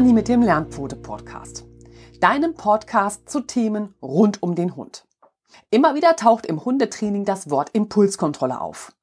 Stefanie 0.00 0.14
mit 0.14 0.28
dem 0.28 0.40
Lernpfote 0.40 0.96
Podcast. 0.96 1.66
Deinem 2.20 2.54
Podcast 2.54 3.28
zu 3.28 3.42
Themen 3.42 3.94
rund 4.00 4.42
um 4.42 4.54
den 4.54 4.74
Hund. 4.74 5.04
Immer 5.68 5.94
wieder 5.94 6.16
taucht 6.16 6.46
im 6.46 6.64
Hundetraining 6.64 7.26
das 7.26 7.50
Wort 7.50 7.68
Impulskontrolle 7.74 8.62
auf. 8.62 8.94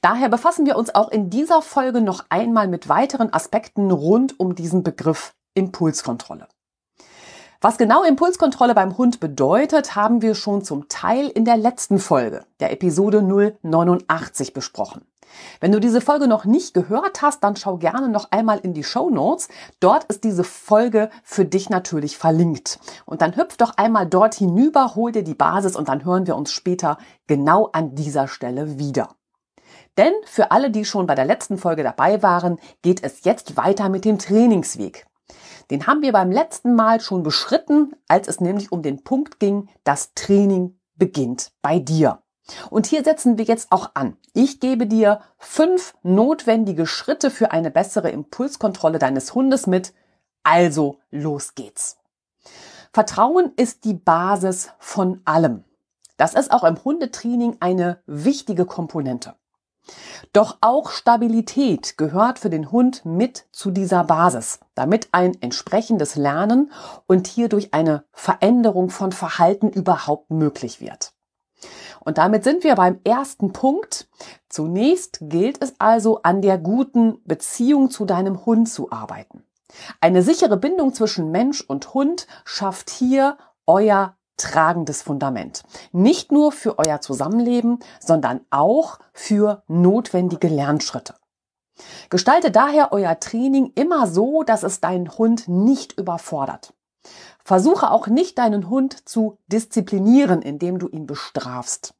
Daher 0.00 0.28
befassen 0.28 0.64
wir 0.64 0.76
uns 0.76 0.94
auch 0.94 1.10
in 1.10 1.28
dieser 1.28 1.60
Folge 1.60 2.00
noch 2.00 2.26
einmal 2.28 2.68
mit 2.68 2.88
weiteren 2.88 3.32
Aspekten 3.32 3.90
rund 3.90 4.38
um 4.38 4.54
diesen 4.54 4.84
Begriff 4.84 5.34
Impulskontrolle. 5.54 6.46
Was 7.60 7.76
genau 7.76 8.04
Impulskontrolle 8.04 8.76
beim 8.76 8.96
Hund 8.96 9.18
bedeutet, 9.18 9.96
haben 9.96 10.22
wir 10.22 10.36
schon 10.36 10.62
zum 10.62 10.88
Teil 10.88 11.30
in 11.30 11.44
der 11.44 11.56
letzten 11.56 11.98
Folge, 11.98 12.46
der 12.60 12.70
Episode 12.70 13.22
089 13.22 14.52
besprochen. 14.52 15.04
Wenn 15.60 15.72
du 15.72 15.80
diese 15.80 16.00
Folge 16.00 16.28
noch 16.28 16.44
nicht 16.44 16.74
gehört 16.74 17.22
hast, 17.22 17.42
dann 17.44 17.56
schau 17.56 17.76
gerne 17.76 18.08
noch 18.08 18.30
einmal 18.30 18.58
in 18.58 18.74
die 18.74 18.84
Show 18.84 19.10
Notes. 19.10 19.48
Dort 19.80 20.04
ist 20.04 20.24
diese 20.24 20.44
Folge 20.44 21.10
für 21.22 21.44
dich 21.44 21.70
natürlich 21.70 22.18
verlinkt. 22.18 22.78
Und 23.04 23.22
dann 23.22 23.36
hüpf 23.36 23.56
doch 23.56 23.76
einmal 23.76 24.06
dort 24.06 24.34
hinüber, 24.34 24.94
hol 24.94 25.12
dir 25.12 25.24
die 25.24 25.34
Basis 25.34 25.76
und 25.76 25.88
dann 25.88 26.04
hören 26.04 26.26
wir 26.26 26.36
uns 26.36 26.52
später 26.52 26.98
genau 27.26 27.68
an 27.72 27.94
dieser 27.94 28.28
Stelle 28.28 28.78
wieder. 28.78 29.08
Denn 29.96 30.12
für 30.24 30.50
alle, 30.50 30.70
die 30.70 30.84
schon 30.84 31.06
bei 31.06 31.14
der 31.14 31.24
letzten 31.24 31.58
Folge 31.58 31.82
dabei 31.82 32.22
waren, 32.22 32.58
geht 32.82 33.02
es 33.02 33.24
jetzt 33.24 33.56
weiter 33.56 33.88
mit 33.88 34.04
dem 34.04 34.18
Trainingsweg. 34.18 35.06
Den 35.70 35.86
haben 35.86 36.02
wir 36.02 36.12
beim 36.12 36.30
letzten 36.30 36.74
Mal 36.74 37.00
schon 37.00 37.22
beschritten, 37.22 37.92
als 38.08 38.28
es 38.28 38.40
nämlich 38.40 38.72
um 38.72 38.82
den 38.82 39.02
Punkt 39.02 39.40
ging, 39.40 39.68
das 39.84 40.12
Training 40.14 40.78
beginnt 40.96 41.52
bei 41.62 41.78
dir. 41.78 42.23
Und 42.70 42.86
hier 42.86 43.04
setzen 43.04 43.38
wir 43.38 43.44
jetzt 43.44 43.72
auch 43.72 43.92
an. 43.94 44.16
Ich 44.34 44.60
gebe 44.60 44.86
dir 44.86 45.20
fünf 45.38 45.94
notwendige 46.02 46.86
Schritte 46.86 47.30
für 47.30 47.52
eine 47.52 47.70
bessere 47.70 48.10
Impulskontrolle 48.10 48.98
deines 48.98 49.34
Hundes 49.34 49.66
mit. 49.66 49.94
Also 50.42 50.98
los 51.10 51.54
geht's. 51.54 51.96
Vertrauen 52.92 53.52
ist 53.56 53.84
die 53.84 53.94
Basis 53.94 54.70
von 54.78 55.20
allem. 55.24 55.64
Das 56.16 56.34
ist 56.34 56.52
auch 56.52 56.64
im 56.64 56.84
Hundetraining 56.84 57.56
eine 57.60 58.02
wichtige 58.06 58.66
Komponente. 58.66 59.34
Doch 60.32 60.58
auch 60.60 60.90
Stabilität 60.90 61.98
gehört 61.98 62.38
für 62.38 62.50
den 62.50 62.70
Hund 62.70 63.04
mit 63.04 63.46
zu 63.52 63.70
dieser 63.70 64.04
Basis, 64.04 64.60
damit 64.74 65.08
ein 65.12 65.40
entsprechendes 65.42 66.14
Lernen 66.14 66.72
und 67.06 67.26
hierdurch 67.26 67.74
eine 67.74 68.04
Veränderung 68.12 68.90
von 68.90 69.12
Verhalten 69.12 69.68
überhaupt 69.68 70.30
möglich 70.30 70.80
wird. 70.80 71.13
Und 72.04 72.18
damit 72.18 72.44
sind 72.44 72.64
wir 72.64 72.74
beim 72.74 73.00
ersten 73.04 73.52
Punkt. 73.52 74.08
Zunächst 74.48 75.18
gilt 75.22 75.62
es 75.62 75.74
also, 75.78 76.20
an 76.22 76.42
der 76.42 76.58
guten 76.58 77.20
Beziehung 77.24 77.90
zu 77.90 78.04
deinem 78.04 78.44
Hund 78.46 78.68
zu 78.68 78.90
arbeiten. 78.90 79.44
Eine 80.00 80.22
sichere 80.22 80.56
Bindung 80.56 80.94
zwischen 80.94 81.30
Mensch 81.30 81.60
und 81.62 81.94
Hund 81.94 82.26
schafft 82.44 82.90
hier 82.90 83.38
euer 83.66 84.16
tragendes 84.36 85.02
Fundament. 85.02 85.62
Nicht 85.92 86.32
nur 86.32 86.52
für 86.52 86.78
euer 86.78 87.00
Zusammenleben, 87.00 87.78
sondern 88.00 88.40
auch 88.50 88.98
für 89.12 89.62
notwendige 89.68 90.48
Lernschritte. 90.48 91.14
Gestalte 92.10 92.50
daher 92.50 92.92
euer 92.92 93.18
Training 93.18 93.72
immer 93.74 94.06
so, 94.06 94.42
dass 94.42 94.62
es 94.62 94.80
deinen 94.80 95.10
Hund 95.16 95.48
nicht 95.48 95.98
überfordert. 95.98 96.74
Versuche 97.44 97.90
auch 97.90 98.06
nicht 98.06 98.38
deinen 98.38 98.70
Hund 98.70 99.08
zu 99.08 99.38
disziplinieren, 99.48 100.40
indem 100.40 100.78
du 100.78 100.88
ihn 100.88 101.06
bestrafst. 101.06 101.93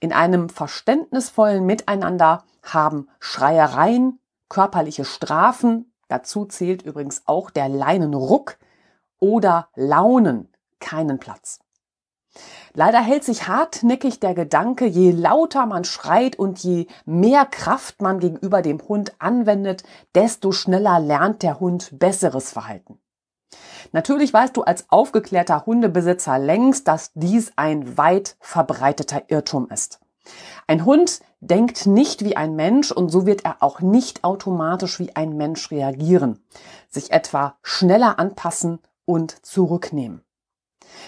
In 0.00 0.12
einem 0.12 0.48
verständnisvollen 0.48 1.64
Miteinander 1.66 2.44
haben 2.62 3.08
Schreiereien, 3.20 4.18
körperliche 4.48 5.04
Strafen, 5.04 5.92
dazu 6.08 6.46
zählt 6.46 6.82
übrigens 6.82 7.22
auch 7.26 7.50
der 7.50 7.68
Leinenruck 7.68 8.58
oder 9.18 9.68
Launen 9.76 10.48
keinen 10.80 11.18
Platz. 11.18 11.60
Leider 12.72 13.00
hält 13.00 13.24
sich 13.24 13.48
hartnäckig 13.48 14.20
der 14.20 14.34
Gedanke, 14.34 14.86
je 14.86 15.10
lauter 15.10 15.66
man 15.66 15.84
schreit 15.84 16.38
und 16.38 16.60
je 16.60 16.86
mehr 17.04 17.44
Kraft 17.44 18.00
man 18.00 18.20
gegenüber 18.20 18.62
dem 18.62 18.80
Hund 18.80 19.14
anwendet, 19.18 19.82
desto 20.14 20.52
schneller 20.52 21.00
lernt 21.00 21.42
der 21.42 21.60
Hund 21.60 21.98
besseres 21.98 22.52
Verhalten. 22.52 23.00
Natürlich 23.92 24.32
weißt 24.32 24.56
du 24.56 24.62
als 24.62 24.86
aufgeklärter 24.90 25.66
Hundebesitzer 25.66 26.38
längst, 26.38 26.86
dass 26.88 27.10
dies 27.14 27.52
ein 27.56 27.96
weit 27.96 28.36
verbreiteter 28.40 29.24
Irrtum 29.28 29.68
ist. 29.68 30.00
Ein 30.66 30.84
Hund 30.84 31.20
denkt 31.40 31.86
nicht 31.86 32.24
wie 32.24 32.36
ein 32.36 32.54
Mensch 32.54 32.92
und 32.92 33.08
so 33.08 33.26
wird 33.26 33.44
er 33.44 33.56
auch 33.60 33.80
nicht 33.80 34.24
automatisch 34.24 35.00
wie 35.00 35.16
ein 35.16 35.36
Mensch 35.36 35.70
reagieren, 35.70 36.44
sich 36.88 37.10
etwa 37.10 37.56
schneller 37.62 38.18
anpassen 38.18 38.78
und 39.04 39.44
zurücknehmen. 39.44 40.22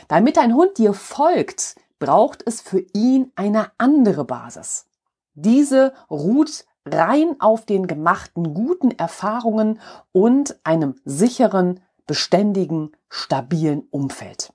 Damit 0.09 0.37
dein 0.37 0.55
Hund 0.55 0.79
dir 0.79 0.95
folgt, 0.95 1.77
braucht 1.99 2.43
es 2.47 2.61
für 2.61 2.85
ihn 2.95 3.31
eine 3.37 3.71
andere 3.79 4.25
Basis. 4.25 4.87
Diese 5.35 5.93
ruht 6.11 6.65
rein 6.85 7.37
auf 7.39 7.65
den 7.65 7.87
gemachten 7.87 8.55
guten 8.55 8.91
Erfahrungen 8.91 9.81
und 10.11 10.59
einem 10.65 10.97
sicheren, 11.05 11.81
beständigen, 12.07 12.97
stabilen 13.09 13.87
Umfeld. 13.91 14.53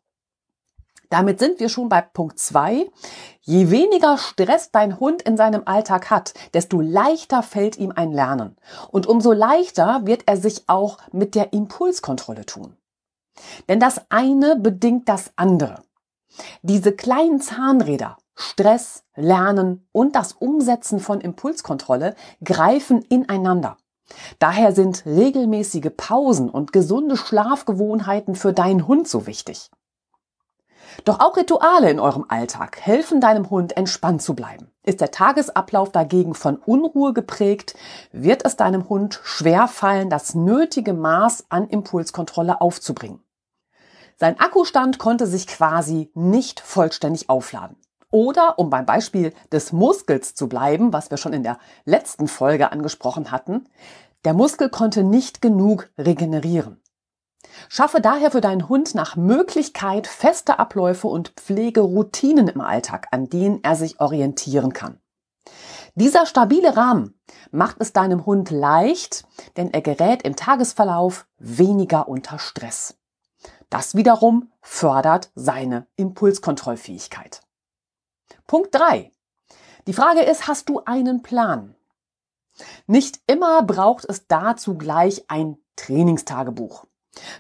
Damit 1.09 1.39
sind 1.39 1.59
wir 1.59 1.69
schon 1.69 1.87
bei 1.87 2.01
Punkt 2.01 2.37
zwei. 2.37 2.89
Je 3.41 3.69
weniger 3.69 4.17
Stress 4.17 4.71
dein 4.71 4.99
Hund 4.99 5.21
in 5.21 5.37
seinem 5.37 5.63
Alltag 5.65 6.09
hat, 6.09 6.33
desto 6.53 6.81
leichter 6.81 7.43
fällt 7.43 7.77
ihm 7.77 7.93
ein 7.95 8.11
Lernen. 8.11 8.57
Und 8.89 9.07
umso 9.07 9.31
leichter 9.31 10.05
wird 10.05 10.23
er 10.25 10.37
sich 10.37 10.67
auch 10.67 10.97
mit 11.13 11.33
der 11.35 11.53
Impulskontrolle 11.53 12.45
tun. 12.45 12.75
Denn 13.69 13.79
das 13.79 14.01
eine 14.09 14.57
bedingt 14.57 15.07
das 15.07 15.31
andere. 15.35 15.81
Diese 16.61 16.91
kleinen 16.91 17.39
Zahnräder, 17.39 18.17
Stress, 18.35 19.03
Lernen 19.15 19.87
und 19.91 20.15
das 20.15 20.33
Umsetzen 20.33 20.99
von 20.99 21.21
Impulskontrolle 21.21 22.15
greifen 22.43 23.01
ineinander. 23.03 23.77
Daher 24.39 24.73
sind 24.73 25.05
regelmäßige 25.05 25.91
Pausen 25.95 26.49
und 26.49 26.73
gesunde 26.73 27.17
Schlafgewohnheiten 27.17 28.35
für 28.35 28.53
deinen 28.53 28.87
Hund 28.87 29.07
so 29.07 29.27
wichtig. 29.27 29.69
Doch 31.05 31.19
auch 31.19 31.37
Rituale 31.37 31.89
in 31.89 31.99
eurem 31.99 32.25
Alltag 32.27 32.79
helfen 32.81 33.21
deinem 33.21 33.49
Hund 33.49 33.77
entspannt 33.77 34.21
zu 34.21 34.35
bleiben. 34.35 34.71
Ist 34.83 35.01
der 35.01 35.11
Tagesablauf 35.11 35.91
dagegen 35.91 36.33
von 36.33 36.57
Unruhe 36.57 37.13
geprägt, 37.13 37.75
wird 38.11 38.45
es 38.45 38.55
deinem 38.55 38.89
Hund 38.89 39.19
schwer 39.23 39.67
fallen, 39.67 40.09
das 40.09 40.33
nötige 40.33 40.93
Maß 40.93 41.45
an 41.49 41.67
Impulskontrolle 41.67 42.61
aufzubringen. 42.61 43.21
Sein 44.15 44.39
Akkustand 44.39 44.97
konnte 44.97 45.27
sich 45.27 45.45
quasi 45.45 46.09
nicht 46.15 46.59
vollständig 46.59 47.29
aufladen. 47.29 47.77
Oder, 48.11 48.57
um 48.57 48.69
beim 48.69 48.85
Beispiel 48.85 49.33
des 49.51 49.73
Muskels 49.73 50.33
zu 50.33 50.47
bleiben, 50.47 50.93
was 50.93 51.11
wir 51.11 51.17
schon 51.17 51.33
in 51.33 51.43
der 51.43 51.59
letzten 51.85 52.27
Folge 52.27 52.71
angesprochen 52.71 53.31
hatten, 53.31 53.67
der 54.23 54.33
Muskel 54.33 54.69
konnte 54.69 55.03
nicht 55.03 55.41
genug 55.41 55.89
regenerieren. 55.97 56.81
Schaffe 57.69 58.01
daher 58.01 58.31
für 58.31 58.41
deinen 58.41 58.69
Hund 58.69 58.95
nach 58.95 59.15
Möglichkeit 59.15 60.07
feste 60.07 60.59
Abläufe 60.59 61.07
und 61.07 61.29
Pflegeroutinen 61.29 62.47
im 62.47 62.61
Alltag, 62.61 63.07
an 63.11 63.29
denen 63.29 63.63
er 63.63 63.75
sich 63.75 63.99
orientieren 63.99 64.73
kann. 64.73 64.99
Dieser 65.95 66.25
stabile 66.25 66.77
Rahmen 66.77 67.19
macht 67.51 67.77
es 67.79 67.93
deinem 67.93 68.25
Hund 68.25 68.51
leicht, 68.51 69.25
denn 69.57 69.73
er 69.73 69.81
gerät 69.81 70.21
im 70.23 70.35
Tagesverlauf 70.35 71.25
weniger 71.39 72.07
unter 72.07 72.37
Stress. 72.37 72.97
Das 73.69 73.95
wiederum 73.95 74.51
fördert 74.61 75.31
seine 75.35 75.87
Impulskontrollfähigkeit. 75.95 77.41
Punkt 78.47 78.73
drei: 78.73 79.11
Die 79.87 79.93
Frage 79.93 80.21
ist, 80.21 80.47
hast 80.47 80.69
du 80.69 80.81
einen 80.85 81.21
Plan? 81.21 81.75
Nicht 82.87 83.19
immer 83.27 83.61
braucht 83.61 84.05
es 84.05 84.25
dazu 84.27 84.77
gleich 84.77 85.25
ein 85.27 85.57
Trainingstagebuch. 85.75 86.85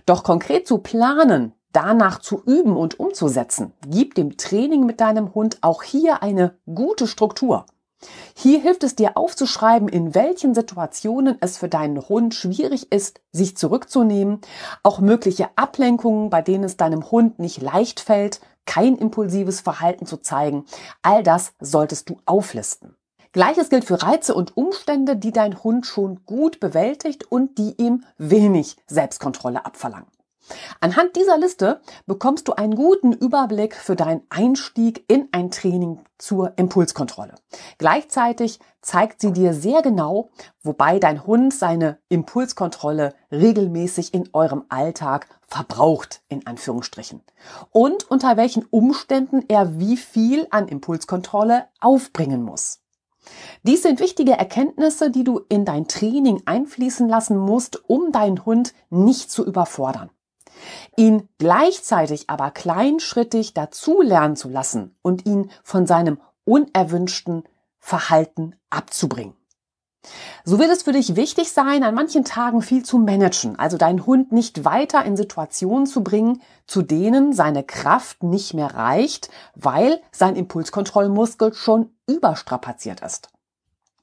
Doch 0.05 0.23
konkret 0.23 0.67
zu 0.67 0.79
planen, 0.79 1.53
danach 1.71 2.19
zu 2.19 2.43
üben 2.43 2.75
und 2.75 2.99
umzusetzen, 2.99 3.71
gibt 3.87 4.17
dem 4.17 4.35
Training 4.35 4.85
mit 4.85 4.99
deinem 4.99 5.33
Hund 5.33 5.59
auch 5.61 5.81
hier 5.81 6.21
eine 6.23 6.57
gute 6.65 7.07
Struktur. 7.07 7.65
Hier 8.35 8.59
hilft 8.59 8.83
es 8.83 8.95
dir 8.95 9.15
aufzuschreiben, 9.15 9.87
in 9.87 10.13
welchen 10.13 10.53
Situationen 10.53 11.37
es 11.39 11.57
für 11.57 11.69
deinen 11.69 12.09
Hund 12.09 12.35
schwierig 12.35 12.91
ist, 12.91 13.21
sich 13.31 13.55
zurückzunehmen, 13.55 14.41
auch 14.83 14.99
mögliche 14.99 15.49
Ablenkungen, 15.55 16.29
bei 16.29 16.41
denen 16.41 16.65
es 16.65 16.77
deinem 16.77 17.09
Hund 17.09 17.39
nicht 17.39 17.61
leicht 17.61 18.01
fällt, 18.01 18.41
kein 18.67 18.95
impulsives 18.97 19.61
Verhalten 19.61 20.05
zu 20.05 20.17
zeigen. 20.17 20.65
All 21.01 21.23
das 21.23 21.53
solltest 21.59 22.09
du 22.09 22.17
auflisten. 22.27 22.95
Gleiches 23.31 23.69
gilt 23.69 23.85
für 23.85 24.01
Reize 24.01 24.33
und 24.33 24.55
Umstände, 24.55 25.15
die 25.15 25.31
dein 25.31 25.63
Hund 25.63 25.85
schon 25.85 26.25
gut 26.25 26.59
bewältigt 26.59 27.31
und 27.31 27.57
die 27.57 27.73
ihm 27.77 28.03
wenig 28.17 28.77
Selbstkontrolle 28.87 29.65
abverlangen. 29.65 30.16
Anhand 30.79 31.15
dieser 31.15 31.37
Liste 31.37 31.81
bekommst 32.05 32.47
du 32.47 32.53
einen 32.53 32.75
guten 32.75 33.11
Überblick 33.13 33.75
für 33.75 33.95
deinen 33.95 34.21
Einstieg 34.29 35.03
in 35.07 35.27
ein 35.31 35.51
Training 35.51 35.99
zur 36.17 36.53
Impulskontrolle. 36.57 37.35
Gleichzeitig 37.77 38.59
zeigt 38.81 39.21
sie 39.21 39.33
dir 39.33 39.53
sehr 39.53 39.81
genau, 39.81 40.29
wobei 40.61 40.99
dein 40.99 41.25
Hund 41.25 41.53
seine 41.53 41.99
Impulskontrolle 42.09 43.13
regelmäßig 43.31 44.13
in 44.13 44.29
eurem 44.33 44.65
Alltag 44.69 45.27
verbraucht, 45.47 46.21
in 46.29 46.45
Anführungsstrichen. 46.45 47.21
Und 47.71 48.09
unter 48.09 48.37
welchen 48.37 48.65
Umständen 48.65 49.43
er 49.47 49.79
wie 49.79 49.97
viel 49.97 50.47
an 50.51 50.67
Impulskontrolle 50.67 51.65
aufbringen 51.79 52.43
muss. 52.43 52.79
Dies 53.63 53.83
sind 53.83 53.99
wichtige 53.99 54.33
Erkenntnisse, 54.33 55.11
die 55.11 55.25
du 55.25 55.41
in 55.49 55.65
dein 55.65 55.87
Training 55.89 56.41
einfließen 56.45 57.09
lassen 57.09 57.37
musst, 57.37 57.89
um 57.89 58.13
deinen 58.13 58.45
Hund 58.45 58.73
nicht 58.89 59.29
zu 59.29 59.45
überfordern 59.45 60.09
ihn 60.95 61.27
gleichzeitig 61.37 62.29
aber 62.29 62.51
kleinschrittig 62.51 63.53
dazulernen 63.53 64.35
zu 64.35 64.49
lassen 64.49 64.95
und 65.01 65.25
ihn 65.25 65.51
von 65.63 65.85
seinem 65.85 66.19
unerwünschten 66.45 67.43
Verhalten 67.79 68.55
abzubringen. 68.69 69.33
So 70.45 70.59
wird 70.59 70.69
es 70.71 70.83
für 70.83 70.93
dich 70.93 71.15
wichtig 71.15 71.51
sein, 71.51 71.83
an 71.83 71.93
manchen 71.93 72.23
Tagen 72.23 72.61
viel 72.61 72.83
zu 72.83 72.97
managen, 72.97 73.59
also 73.59 73.77
deinen 73.77 74.05
Hund 74.05 74.31
nicht 74.31 74.63
weiter 74.63 75.03
in 75.03 75.17
Situationen 75.17 75.85
zu 75.85 76.03
bringen, 76.03 76.41
zu 76.65 76.81
denen 76.81 77.33
seine 77.33 77.63
Kraft 77.63 78.23
nicht 78.23 78.53
mehr 78.53 78.73
reicht, 78.73 79.29
weil 79.55 79.99
sein 80.11 80.35
Impulskontrollmuskel 80.35 81.53
schon 81.53 81.91
überstrapaziert 82.07 83.01
ist. 83.01 83.29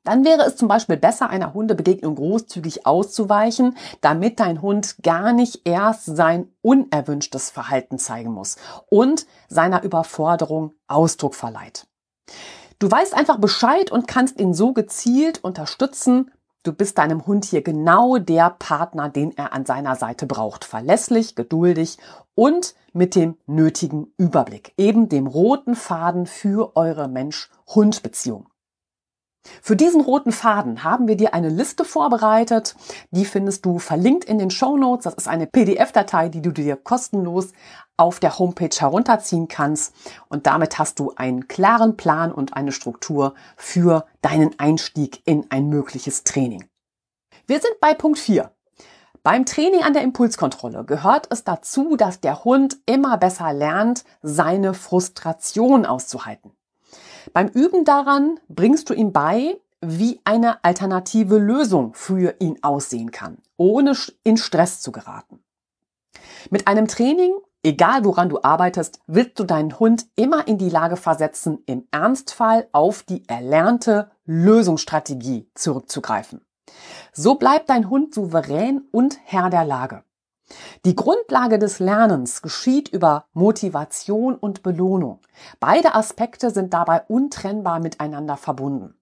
Dann 0.04 0.24
wäre 0.24 0.42
es 0.42 0.56
zum 0.56 0.68
Beispiel 0.68 0.98
besser, 0.98 1.30
einer 1.30 1.54
Hundebegegnung 1.54 2.14
großzügig 2.14 2.86
auszuweichen, 2.86 3.76
damit 4.02 4.38
dein 4.38 4.60
Hund 4.60 4.96
gar 5.02 5.32
nicht 5.32 5.66
erst 5.66 6.04
sein 6.04 6.48
unerwünschtes 6.60 7.50
Verhalten 7.50 7.98
zeigen 7.98 8.30
muss 8.30 8.56
und 8.90 9.26
seiner 9.48 9.82
Überforderung 9.82 10.74
Ausdruck 10.86 11.34
verleiht. 11.34 11.86
Du 12.78 12.90
weißt 12.90 13.14
einfach 13.14 13.38
Bescheid 13.38 13.90
und 13.90 14.06
kannst 14.06 14.38
ihn 14.40 14.52
so 14.52 14.74
gezielt 14.74 15.42
unterstützen. 15.42 16.30
Du 16.64 16.72
bist 16.72 16.98
deinem 16.98 17.26
Hund 17.26 17.46
hier 17.46 17.62
genau 17.62 18.18
der 18.18 18.50
Partner, 18.50 19.08
den 19.08 19.36
er 19.36 19.54
an 19.54 19.64
seiner 19.64 19.96
Seite 19.96 20.26
braucht. 20.26 20.64
Verlässlich, 20.64 21.34
geduldig 21.34 21.98
und 22.34 22.74
mit 22.92 23.14
dem 23.14 23.38
nötigen 23.46 24.12
Überblick. 24.18 24.74
Eben 24.76 25.08
dem 25.08 25.26
roten 25.26 25.76
Faden 25.76 26.26
für 26.26 26.76
eure 26.76 27.08
Mensch-Hund-Beziehung. 27.08 28.48
Für 29.62 29.76
diesen 29.76 30.00
roten 30.00 30.32
Faden 30.32 30.84
haben 30.84 31.08
wir 31.08 31.16
dir 31.16 31.34
eine 31.34 31.48
Liste 31.48 31.84
vorbereitet. 31.84 32.76
Die 33.10 33.24
findest 33.24 33.64
du 33.64 33.78
verlinkt 33.78 34.24
in 34.24 34.38
den 34.38 34.50
Show 34.50 34.76
Notes. 34.76 35.04
Das 35.04 35.14
ist 35.14 35.28
eine 35.28 35.46
PDF-Datei, 35.46 36.28
die 36.28 36.42
du 36.42 36.50
dir 36.50 36.76
kostenlos 36.76 37.52
auf 37.96 38.20
der 38.20 38.38
Homepage 38.38 38.76
herunterziehen 38.76 39.48
kannst. 39.48 39.94
Und 40.28 40.46
damit 40.46 40.78
hast 40.78 40.98
du 40.98 41.12
einen 41.16 41.48
klaren 41.48 41.96
Plan 41.96 42.32
und 42.32 42.56
eine 42.56 42.72
Struktur 42.72 43.34
für 43.56 44.06
deinen 44.22 44.58
Einstieg 44.58 45.22
in 45.24 45.46
ein 45.50 45.68
mögliches 45.68 46.24
Training. 46.24 46.64
Wir 47.46 47.60
sind 47.60 47.78
bei 47.80 47.94
Punkt 47.94 48.18
4. 48.18 48.50
Beim 49.22 49.46
Training 49.46 49.82
an 49.82 49.94
der 49.94 50.02
Impulskontrolle 50.02 50.84
gehört 50.84 51.28
es 51.30 51.44
dazu, 51.44 51.96
dass 51.96 52.20
der 52.20 52.44
Hund 52.44 52.76
immer 52.84 53.16
besser 53.16 53.54
lernt, 53.54 54.04
seine 54.20 54.74
Frustration 54.74 55.86
auszuhalten. 55.86 56.52
Beim 57.32 57.48
Üben 57.48 57.84
daran 57.84 58.40
bringst 58.48 58.90
du 58.90 58.94
ihm 58.94 59.12
bei, 59.12 59.56
wie 59.80 60.20
eine 60.24 60.62
alternative 60.64 61.38
Lösung 61.38 61.94
für 61.94 62.36
ihn 62.38 62.58
aussehen 62.62 63.10
kann, 63.10 63.38
ohne 63.56 63.94
in 64.22 64.36
Stress 64.36 64.80
zu 64.80 64.92
geraten. 64.92 65.40
Mit 66.50 66.66
einem 66.66 66.88
Training, 66.88 67.34
egal 67.62 68.04
woran 68.04 68.28
du 68.28 68.42
arbeitest, 68.42 69.00
willst 69.06 69.38
du 69.38 69.44
deinen 69.44 69.78
Hund 69.78 70.06
immer 70.16 70.46
in 70.46 70.58
die 70.58 70.70
Lage 70.70 70.96
versetzen, 70.96 71.62
im 71.66 71.86
Ernstfall 71.90 72.68
auf 72.72 73.02
die 73.02 73.28
erlernte 73.28 74.10
Lösungsstrategie 74.24 75.48
zurückzugreifen. 75.54 76.44
So 77.12 77.36
bleibt 77.36 77.68
dein 77.70 77.90
Hund 77.90 78.14
souverän 78.14 78.82
und 78.90 79.18
Herr 79.24 79.50
der 79.50 79.64
Lage. 79.64 80.02
Die 80.84 80.94
Grundlage 80.94 81.58
des 81.58 81.78
Lernens 81.78 82.42
geschieht 82.42 82.88
über 82.88 83.26
Motivation 83.32 84.34
und 84.34 84.62
Belohnung. 84.62 85.20
Beide 85.60 85.94
Aspekte 85.94 86.50
sind 86.50 86.74
dabei 86.74 87.02
untrennbar 87.08 87.80
miteinander 87.80 88.36
verbunden. 88.36 88.94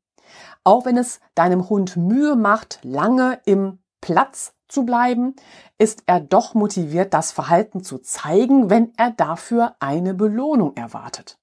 Auch 0.64 0.84
wenn 0.84 0.96
es 0.96 1.20
deinem 1.34 1.68
Hund 1.68 1.96
Mühe 1.96 2.36
macht, 2.36 2.78
lange 2.82 3.40
im 3.44 3.78
Platz 4.00 4.54
zu 4.68 4.84
bleiben, 4.84 5.34
ist 5.78 6.04
er 6.06 6.20
doch 6.20 6.54
motiviert, 6.54 7.12
das 7.12 7.32
Verhalten 7.32 7.82
zu 7.82 7.98
zeigen, 7.98 8.70
wenn 8.70 8.92
er 8.96 9.10
dafür 9.10 9.74
eine 9.80 10.14
Belohnung 10.14 10.76
erwartet. 10.76 11.38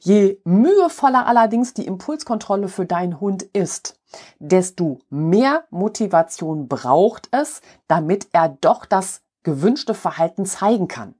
Je 0.00 0.40
mühevoller 0.44 1.26
allerdings 1.26 1.74
die 1.74 1.86
Impulskontrolle 1.86 2.68
für 2.68 2.86
deinen 2.86 3.20
Hund 3.20 3.42
ist, 3.42 3.95
desto 4.38 5.00
mehr 5.10 5.64
Motivation 5.70 6.68
braucht 6.68 7.28
es, 7.32 7.60
damit 7.88 8.28
er 8.32 8.48
doch 8.60 8.84
das 8.84 9.22
gewünschte 9.42 9.94
Verhalten 9.94 10.46
zeigen 10.46 10.88
kann. 10.88 11.14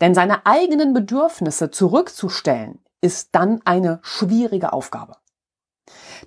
Denn 0.00 0.14
seine 0.14 0.46
eigenen 0.46 0.94
Bedürfnisse 0.94 1.70
zurückzustellen, 1.70 2.80
ist 3.00 3.30
dann 3.32 3.60
eine 3.64 4.00
schwierige 4.02 4.72
Aufgabe. 4.72 5.16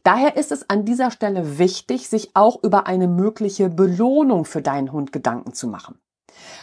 Daher 0.04 0.36
ist 0.38 0.52
es 0.52 0.70
an 0.70 0.86
dieser 0.86 1.12
Stelle 1.12 1.60
wichtig, 1.60 2.10
sich 2.10 2.32
auch 2.36 2.62
über 2.64 2.88
eine 2.88 3.08
mögliche 3.08 3.70
Belohnung 3.70 4.46
für 4.46 4.62
deinen 4.62 4.92
Hund 4.92 5.12
Gedanken 5.12 5.54
zu 5.54 5.68
machen. 5.68 6.00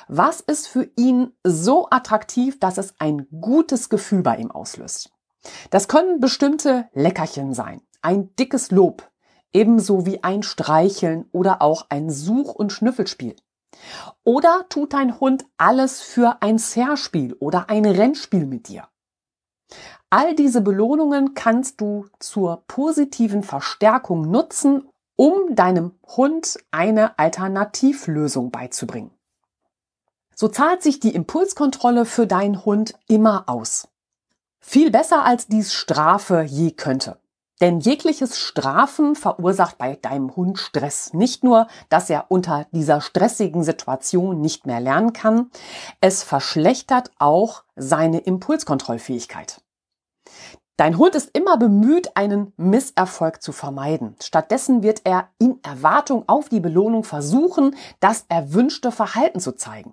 Was 0.09 0.41
ist 0.41 0.67
für 0.67 0.91
ihn 0.97 1.33
so 1.45 1.89
attraktiv, 1.91 2.59
dass 2.59 2.77
es 2.77 2.95
ein 2.99 3.29
gutes 3.41 3.89
Gefühl 3.89 4.23
bei 4.23 4.37
ihm 4.37 4.51
auslöst? 4.51 5.13
Das 5.71 5.87
können 5.87 6.21
bestimmte 6.21 6.89
Leckerchen 6.93 7.55
sein, 7.55 7.81
ein 8.03 8.35
dickes 8.37 8.73
Lob, 8.73 9.10
ebenso 9.53 10.07
wie 10.07 10.23
ein 10.23 10.43
Streicheln 10.43 11.29
oder 11.33 11.63
auch 11.63 11.87
ein 11.89 12.11
Such- 12.11 12.55
und 12.55 12.73
Schnüffelspiel. 12.73 13.37
Oder 14.25 14.67
tut 14.69 14.93
dein 14.93 15.21
Hund 15.21 15.45
alles 15.57 16.01
für 16.01 16.43
ein 16.43 16.59
Zerspiel 16.59 17.35
oder 17.35 17.71
ein 17.71 17.85
Rennspiel 17.85 18.47
mit 18.47 18.69
dir? 18.69 18.89
All 20.11 20.35
diese 20.35 20.61
Belohnungen 20.61 21.35
kannst 21.35 21.81
du 21.81 22.07
zur 22.19 22.65
positiven 22.67 23.45
Verstärkung 23.45 24.29
nutzen, 24.29 24.89
um 25.15 25.55
deinem 25.55 25.93
Hund 26.17 26.59
eine 26.73 27.19
Alternativlösung 27.19 28.51
beizubringen. 28.51 29.13
So 30.35 30.49
zahlt 30.49 30.83
sich 30.83 30.99
die 30.99 31.15
Impulskontrolle 31.15 32.07
für 32.07 32.27
deinen 32.27 32.65
Hund 32.65 32.95
immer 33.07 33.45
aus. 33.47 33.89
Viel 34.59 34.91
besser 34.91 35.25
als 35.25 35.47
dies 35.47 35.73
Strafe 35.73 36.43
je 36.43 36.73
könnte. 36.73 37.19
Denn 37.61 37.81
jegliches 37.81 38.39
Strafen 38.39 39.15
verursacht 39.15 39.77
bei 39.77 39.97
deinem 39.97 40.35
Hund 40.35 40.59
Stress. 40.59 41.13
Nicht 41.13 41.45
nur, 41.45 41.67
dass 41.91 42.09
er 42.09 42.27
unter 42.31 42.67
dieser 42.73 43.01
stressigen 43.01 43.63
Situation 43.63 44.41
nicht 44.41 44.67
mehr 44.67 44.81
lernen 44.81 45.13
kann, 45.13 45.51
es 46.01 46.23
verschlechtert 46.23 47.11
auch 47.19 47.65
seine 47.77 48.21
Impulskontrollfähigkeit. 48.21 49.61
Dein 50.81 50.97
Hund 50.97 51.15
ist 51.15 51.37
immer 51.37 51.59
bemüht, 51.59 52.17
einen 52.17 52.55
Misserfolg 52.57 53.43
zu 53.43 53.53
vermeiden. 53.53 54.17
Stattdessen 54.23 54.83
wird 54.83 55.03
er 55.05 55.29
in 55.39 55.59
Erwartung 55.63 56.25
auf 56.27 56.49
die 56.49 56.61
Belohnung 56.61 57.05
versuchen, 57.05 57.77
das 58.01 58.25
erwünschte 58.31 58.91
Verhalten 58.91 59.41
zu 59.41 59.53
zeigen. 59.53 59.93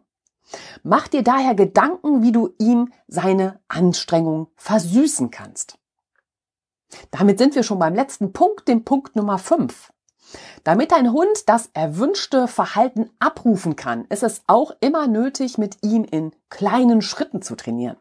Mach 0.83 1.09
dir 1.09 1.24
daher 1.24 1.55
Gedanken, 1.55 2.24
wie 2.24 2.31
du 2.31 2.53
ihm 2.57 2.93
seine 3.09 3.59
Anstrengung 3.67 4.47
versüßen 4.55 5.29
kannst. 5.29 5.77
Damit 7.12 7.38
sind 7.39 7.56
wir 7.56 7.63
schon 7.63 7.79
beim 7.79 7.96
letzten 7.96 8.34
Punkt, 8.34 8.67
dem 8.67 8.84
Punkt 8.84 9.15
Nummer 9.15 9.38
5. 9.38 9.91
Damit 10.63 10.91
dein 10.91 11.12
Hund 11.13 11.48
das 11.48 11.70
erwünschte 11.74 12.48
Verhalten 12.48 13.10
abrufen 13.20 13.75
kann, 13.75 14.06
ist 14.10 14.24
es 14.24 14.41
auch 14.48 14.72
immer 14.82 15.08
nötig, 15.08 15.58
mit 15.58 15.77
ihm 15.84 16.03
in 16.03 16.32
kleinen 16.50 17.01
Schritten 17.01 17.41
zu 17.41 17.56
trainieren. 17.56 17.98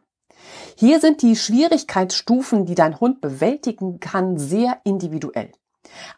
Hier 0.76 1.00
sind 1.00 1.22
die 1.22 1.36
Schwierigkeitsstufen, 1.36 2.66
die 2.66 2.74
dein 2.74 3.00
Hund 3.00 3.20
bewältigen 3.20 4.00
kann, 4.00 4.38
sehr 4.38 4.80
individuell. 4.84 5.52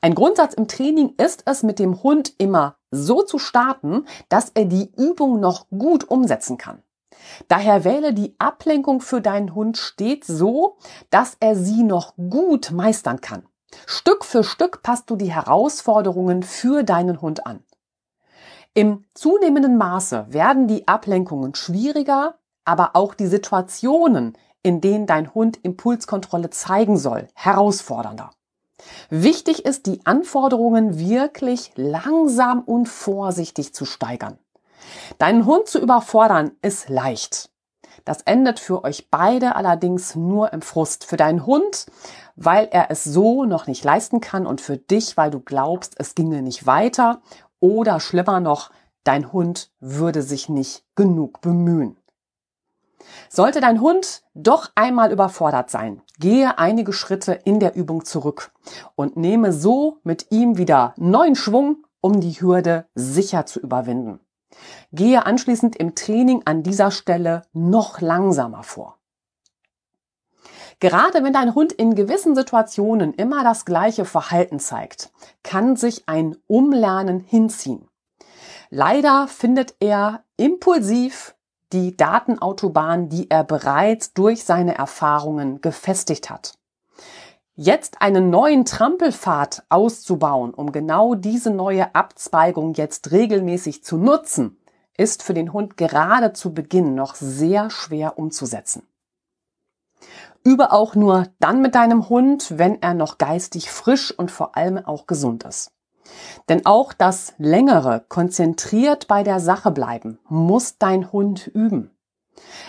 Ein 0.00 0.14
Grundsatz 0.14 0.54
im 0.54 0.68
Training 0.68 1.14
ist 1.18 1.42
es, 1.46 1.62
mit 1.62 1.78
dem 1.78 2.02
Hund 2.02 2.32
immer 2.38 2.76
so 2.90 3.22
zu 3.22 3.38
starten, 3.38 4.06
dass 4.28 4.50
er 4.54 4.64
die 4.64 4.90
Übung 4.96 5.40
noch 5.40 5.68
gut 5.70 6.08
umsetzen 6.08 6.56
kann. 6.56 6.82
Daher 7.48 7.84
wähle 7.84 8.14
die 8.14 8.34
Ablenkung 8.38 9.00
für 9.00 9.20
deinen 9.20 9.54
Hund 9.54 9.76
stets 9.76 10.26
so, 10.26 10.76
dass 11.10 11.36
er 11.40 11.56
sie 11.56 11.82
noch 11.82 12.14
gut 12.16 12.70
meistern 12.70 13.20
kann. 13.20 13.46
Stück 13.86 14.24
für 14.24 14.44
Stück 14.44 14.82
passt 14.82 15.10
du 15.10 15.16
die 15.16 15.32
Herausforderungen 15.32 16.42
für 16.42 16.84
deinen 16.84 17.20
Hund 17.20 17.46
an. 17.46 17.62
Im 18.74 19.04
zunehmenden 19.14 19.76
Maße 19.76 20.26
werden 20.28 20.68
die 20.68 20.86
Ablenkungen 20.86 21.54
schwieriger, 21.54 22.38
aber 22.64 22.90
auch 22.94 23.14
die 23.14 23.26
Situationen, 23.26 24.36
in 24.62 24.80
denen 24.80 25.06
dein 25.06 25.34
Hund 25.34 25.58
Impulskontrolle 25.62 26.50
zeigen 26.50 26.96
soll, 26.96 27.28
herausfordernder. 27.34 28.30
Wichtig 29.10 29.64
ist, 29.64 29.86
die 29.86 30.04
Anforderungen 30.04 30.98
wirklich 30.98 31.72
langsam 31.74 32.60
und 32.60 32.88
vorsichtig 32.88 33.74
zu 33.74 33.84
steigern. 33.84 34.38
Deinen 35.18 35.46
Hund 35.46 35.68
zu 35.68 35.80
überfordern 35.80 36.52
ist 36.62 36.88
leicht. 36.88 37.50
Das 38.04 38.22
endet 38.22 38.58
für 38.58 38.84
euch 38.84 39.10
beide 39.10 39.56
allerdings 39.56 40.14
nur 40.14 40.52
im 40.52 40.62
Frust. 40.62 41.04
Für 41.04 41.16
deinen 41.16 41.44
Hund, 41.44 41.86
weil 42.36 42.68
er 42.70 42.90
es 42.90 43.04
so 43.04 43.44
noch 43.44 43.66
nicht 43.66 43.84
leisten 43.84 44.20
kann 44.20 44.46
und 44.46 44.60
für 44.60 44.76
dich, 44.76 45.16
weil 45.16 45.30
du 45.30 45.40
glaubst, 45.40 45.94
es 45.98 46.14
ginge 46.14 46.42
nicht 46.42 46.66
weiter 46.66 47.20
oder 47.60 48.00
schlimmer 48.00 48.40
noch, 48.40 48.70
dein 49.04 49.32
Hund 49.32 49.70
würde 49.80 50.22
sich 50.22 50.48
nicht 50.48 50.84
genug 50.94 51.40
bemühen. 51.40 51.96
Sollte 53.28 53.60
dein 53.60 53.80
Hund 53.80 54.22
doch 54.34 54.70
einmal 54.74 55.12
überfordert 55.12 55.70
sein, 55.70 56.02
gehe 56.18 56.58
einige 56.58 56.92
Schritte 56.92 57.32
in 57.32 57.60
der 57.60 57.74
Übung 57.74 58.04
zurück 58.04 58.52
und 58.94 59.16
nehme 59.16 59.52
so 59.52 59.98
mit 60.02 60.30
ihm 60.30 60.58
wieder 60.58 60.94
neuen 60.96 61.36
Schwung, 61.36 61.84
um 62.00 62.20
die 62.20 62.40
Hürde 62.40 62.86
sicher 62.94 63.46
zu 63.46 63.60
überwinden. 63.60 64.20
Gehe 64.92 65.26
anschließend 65.26 65.76
im 65.76 65.94
Training 65.94 66.42
an 66.44 66.62
dieser 66.62 66.90
Stelle 66.90 67.42
noch 67.52 68.00
langsamer 68.00 68.62
vor. 68.62 68.98
Gerade 70.80 71.24
wenn 71.24 71.32
dein 71.32 71.54
Hund 71.54 71.72
in 71.72 71.94
gewissen 71.94 72.36
Situationen 72.36 73.12
immer 73.12 73.42
das 73.42 73.64
gleiche 73.64 74.04
Verhalten 74.04 74.60
zeigt, 74.60 75.10
kann 75.42 75.76
sich 75.76 76.08
ein 76.08 76.36
Umlernen 76.46 77.20
hinziehen. 77.20 77.88
Leider 78.70 79.26
findet 79.28 79.74
er 79.80 80.24
impulsiv 80.36 81.34
die 81.72 81.96
Datenautobahn, 81.96 83.08
die 83.08 83.30
er 83.30 83.44
bereits 83.44 84.14
durch 84.14 84.44
seine 84.44 84.76
Erfahrungen 84.76 85.60
gefestigt 85.60 86.30
hat. 86.30 86.57
Jetzt 87.60 88.02
einen 88.02 88.30
neuen 88.30 88.64
Trampelpfad 88.64 89.64
auszubauen, 89.68 90.54
um 90.54 90.70
genau 90.70 91.16
diese 91.16 91.50
neue 91.50 91.92
Abzweigung 91.92 92.74
jetzt 92.74 93.10
regelmäßig 93.10 93.82
zu 93.82 93.96
nutzen, 93.96 94.56
ist 94.96 95.24
für 95.24 95.34
den 95.34 95.52
Hund 95.52 95.76
gerade 95.76 96.32
zu 96.32 96.54
Beginn 96.54 96.94
noch 96.94 97.16
sehr 97.16 97.68
schwer 97.68 98.16
umzusetzen. 98.16 98.86
Übe 100.44 100.70
auch 100.70 100.94
nur 100.94 101.26
dann 101.40 101.60
mit 101.60 101.74
deinem 101.74 102.08
Hund, 102.08 102.56
wenn 102.58 102.80
er 102.80 102.94
noch 102.94 103.18
geistig 103.18 103.72
frisch 103.72 104.16
und 104.16 104.30
vor 104.30 104.56
allem 104.56 104.78
auch 104.78 105.08
gesund 105.08 105.42
ist. 105.42 105.72
Denn 106.48 106.64
auch 106.64 106.92
das 106.92 107.34
längere, 107.38 108.04
konzentriert 108.08 109.08
bei 109.08 109.24
der 109.24 109.40
Sache 109.40 109.72
bleiben, 109.72 110.20
muss 110.28 110.78
dein 110.78 111.10
Hund 111.10 111.48
üben. 111.48 111.97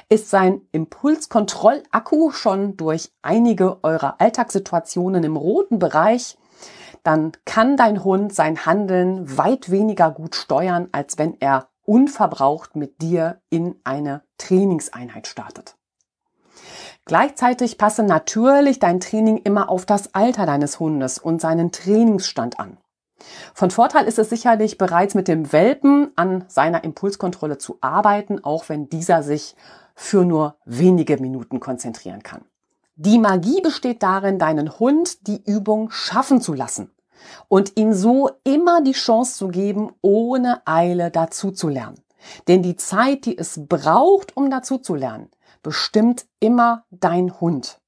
Ist 0.10 0.30
sein 0.30 0.62
Impulskontrollakku 0.72 2.32
schon 2.32 2.78
durch 2.78 3.12
einige 3.22 3.84
eurer 3.84 4.16
Alltagssituationen 4.20 5.24
im 5.24 5.36
roten 5.36 5.80
Bereich, 5.80 6.38
dann 7.04 7.32
kann 7.46 7.78
dein 7.78 8.04
Hund 8.04 8.34
sein 8.34 8.66
Handeln 8.66 9.38
weit 9.38 9.72
weniger 9.72 10.12
gut 10.12 10.36
steuern, 10.36 10.90
als 10.92 11.18
wenn 11.18 11.40
er 11.40 11.70
unverbraucht 11.86 12.76
mit 12.76 13.02
dir 13.02 13.42
in 13.50 13.76
eine 13.84 14.22
Trainingseinheit 14.38 15.28
startet. 15.28 15.76
Gleichzeitig 17.06 17.78
passe 17.78 18.04
natürlich 18.04 18.78
dein 18.78 19.00
Training 19.00 19.38
immer 19.38 19.70
auf 19.70 19.86
das 19.86 20.14
Alter 20.14 20.46
deines 20.46 20.80
Hundes 20.80 21.18
und 21.18 21.42
seinen 21.42 21.72
Trainingsstand 21.72 22.60
an. 22.60 22.78
Von 23.54 23.72
Vorteil 23.72 24.06
ist 24.06 24.20
es 24.20 24.30
sicherlich 24.30 24.78
bereits 24.78 25.16
mit 25.16 25.28
dem 25.28 25.52
Welpen 25.52 26.12
an 26.16 26.46
seiner 26.48 26.84
Impulskontrolle 26.84 27.58
zu 27.58 27.78
arbeiten, 27.82 28.44
auch 28.44 28.70
wenn 28.70 28.90
dieser 28.90 29.24
sich 29.24 29.56
für 29.96 30.26
nur 30.26 30.56
wenige 30.66 31.18
Minuten 31.18 31.60
konzentrieren 31.60 32.24
kann. 32.24 32.46
Die 32.96 33.20
Magie 33.20 33.62
besteht 33.62 34.04
darin, 34.04 34.40
deinen 34.40 34.80
Hund 34.80 35.28
die 35.28 35.42
Übung 35.46 35.92
schaffen 35.92 36.42
zu 36.42 36.54
lassen 36.54 36.92
und 37.48 37.78
ihm 37.78 37.94
so 37.94 38.32
immer 38.44 38.82
die 38.82 38.94
Chance 38.94 39.38
zu 39.38 39.48
geben, 39.50 39.92
ohne 40.02 40.62
Eile 40.66 41.12
dazu 41.12 41.52
zu 41.52 41.70
lernen. 41.70 42.02
Denn 42.48 42.62
die 42.62 42.76
Zeit, 42.76 43.26
die 43.26 43.38
es 43.38 43.62
braucht, 43.68 44.36
um 44.36 44.50
dazu 44.50 44.78
zu 44.78 44.96
lernen, 44.96 45.30
bestimmt 45.64 46.26
immer 46.40 46.84
dein 46.92 47.40
Hund. 47.40 47.79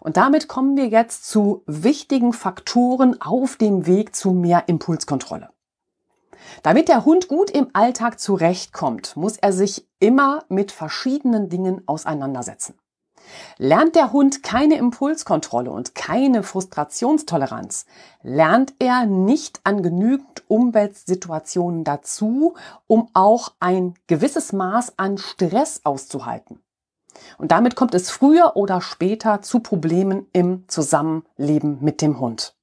Und 0.00 0.16
damit 0.16 0.48
kommen 0.48 0.76
wir 0.76 0.88
jetzt 0.88 1.28
zu 1.28 1.62
wichtigen 1.66 2.32
Faktoren 2.32 3.20
auf 3.20 3.56
dem 3.56 3.86
Weg 3.86 4.14
zu 4.14 4.32
mehr 4.32 4.64
Impulskontrolle. 4.68 5.50
Damit 6.62 6.88
der 6.88 7.04
Hund 7.04 7.28
gut 7.28 7.50
im 7.50 7.68
Alltag 7.72 8.20
zurechtkommt, 8.20 9.16
muss 9.16 9.36
er 9.36 9.52
sich 9.52 9.88
immer 10.00 10.44
mit 10.48 10.72
verschiedenen 10.72 11.48
Dingen 11.48 11.82
auseinandersetzen. 11.86 12.74
Lernt 13.56 13.94
der 13.94 14.12
Hund 14.12 14.42
keine 14.42 14.76
Impulskontrolle 14.76 15.70
und 15.70 15.94
keine 15.94 16.42
Frustrationstoleranz, 16.42 17.86
lernt 18.22 18.74
er 18.78 19.06
nicht 19.06 19.60
an 19.64 19.82
genügend 19.82 20.42
Umweltsituationen 20.48 21.84
dazu, 21.84 22.54
um 22.86 23.08
auch 23.14 23.52
ein 23.60 23.94
gewisses 24.08 24.52
Maß 24.52 24.98
an 24.98 25.18
Stress 25.18 25.80
auszuhalten. 25.84 26.60
Und 27.38 27.52
damit 27.52 27.76
kommt 27.76 27.94
es 27.94 28.10
früher 28.10 28.56
oder 28.56 28.80
später 28.80 29.42
zu 29.42 29.60
Problemen 29.60 30.26
im 30.32 30.64
Zusammenleben 30.68 31.78
mit 31.80 32.02
dem 32.02 32.20
Hund. 32.20 32.54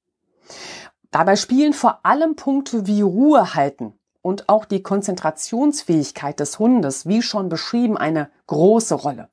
Dabei 1.11 1.35
spielen 1.35 1.73
vor 1.73 2.05
allem 2.05 2.35
Punkte 2.35 2.85
wie 2.87 3.01
Ruhe 3.01 3.55
halten 3.55 3.93
und 4.21 4.49
auch 4.49 4.65
die 4.65 4.83
Konzentrationsfähigkeit 4.83 6.39
des 6.39 6.59
Hundes, 6.59 7.07
wie 7.07 7.21
schon 7.21 7.49
beschrieben, 7.49 7.97
eine 7.97 8.29
große 8.47 8.95
Rolle. 8.95 9.29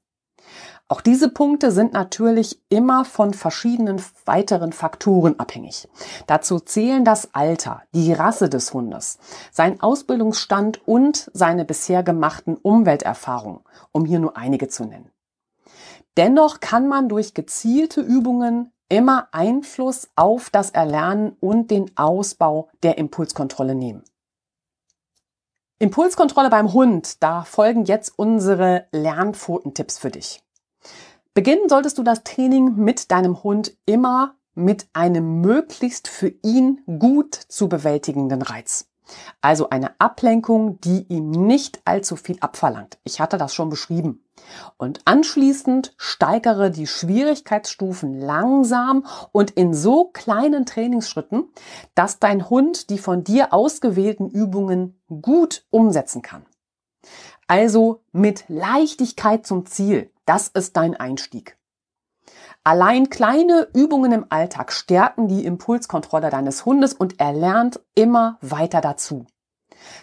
Auch 0.89 1.01
diese 1.01 1.29
Punkte 1.29 1.73
sind 1.73 1.95
natürlich 1.95 2.61
immer 2.69 3.05
von 3.05 3.35
verschiedenen 3.35 4.01
weiteren 4.25 4.73
Faktoren 4.73 5.39
abhängig. 5.41 5.89
Dazu 6.29 6.61
zählen 6.61 7.05
das 7.05 7.35
Alter, 7.35 7.83
die 7.93 8.13
Rasse 8.13 8.49
des 8.49 8.73
Hundes, 8.73 9.19
sein 9.51 9.81
Ausbildungsstand 9.81 10.87
und 10.87 11.29
seine 11.35 11.65
bisher 11.65 12.05
gemachten 12.05 12.57
Umwelterfahrungen, 12.57 13.63
um 13.91 14.05
hier 14.05 14.21
nur 14.21 14.37
einige 14.37 14.69
zu 14.69 14.85
nennen. 14.85 15.11
Dennoch 16.17 16.61
kann 16.61 16.87
man 16.87 17.09
durch 17.09 17.35
gezielte 17.35 18.01
Übungen 18.01 18.73
immer 18.89 19.27
Einfluss 19.33 20.09
auf 20.15 20.51
das 20.51 20.71
Erlernen 20.71 21.37
und 21.41 21.73
den 21.73 21.91
Ausbau 21.97 22.69
der 22.85 22.97
Impulskontrolle 22.97 23.75
nehmen. 23.75 24.05
Impulskontrolle 25.81 26.49
beim 26.49 26.73
Hund, 26.73 27.23
da 27.25 27.43
folgen 27.43 27.85
jetzt 27.85 28.17
unsere 28.17 28.87
Lernpfotentipps 28.93 29.99
für 29.99 30.11
dich. 30.11 30.46
Beginnen 31.37 31.69
solltest 31.69 31.99
du 31.99 32.03
das 32.03 32.25
Training 32.25 32.77
mit 32.77 33.11
deinem 33.11 33.43
Hund 33.43 33.77
immer 33.85 34.37
mit 34.55 34.87
einem 34.95 35.43
möglichst 35.43 36.09
für 36.09 36.33
ihn 36.43 36.81
gut 36.99 37.35
zu 37.35 37.69
bewältigenden 37.69 38.41
Reiz. 38.41 38.89
Also 39.43 39.69
eine 39.69 40.01
Ablenkung, 40.01 40.81
die 40.81 41.05
ihm 41.11 41.31
nicht 41.31 41.83
allzu 41.85 42.17
viel 42.17 42.39
abverlangt. 42.41 42.97
Ich 43.05 43.21
hatte 43.21 43.37
das 43.37 43.53
schon 43.53 43.69
beschrieben. 43.69 44.25
Und 44.79 45.01
anschließend 45.05 45.93
steigere 45.99 46.71
die 46.71 46.87
Schwierigkeitsstufen 46.87 48.19
langsam 48.19 49.05
und 49.31 49.51
in 49.51 49.75
so 49.75 50.07
kleinen 50.07 50.65
Trainingsschritten, 50.65 51.51
dass 51.95 52.19
dein 52.19 52.49
Hund 52.49 52.89
die 52.89 52.97
von 52.99 53.25
dir 53.25 53.53
ausgewählten 53.53 54.31
Übungen 54.31 54.99
gut 55.21 55.67
umsetzen 55.69 56.23
kann. 56.23 56.47
Also 57.47 58.01
mit 58.13 58.47
Leichtigkeit 58.49 59.47
zum 59.47 59.67
Ziel. 59.67 60.11
Das 60.27 60.49
ist 60.49 60.77
dein 60.77 60.97
Einstieg. 60.97 61.57
Allein 62.65 63.11
kleine 63.11 63.69
Übungen 63.75 64.11
im 64.11 64.27
Alltag 64.29 64.73
stärken 64.73 65.29
die 65.29 65.45
Impulskontrolle 65.45 66.31
deines 66.31 66.67
Hundes 66.67 66.95
und 66.95 67.21
er 67.21 67.33
lernt 67.33 67.81
immer 67.95 68.39
weiter 68.41 68.81
dazu. 68.81 69.25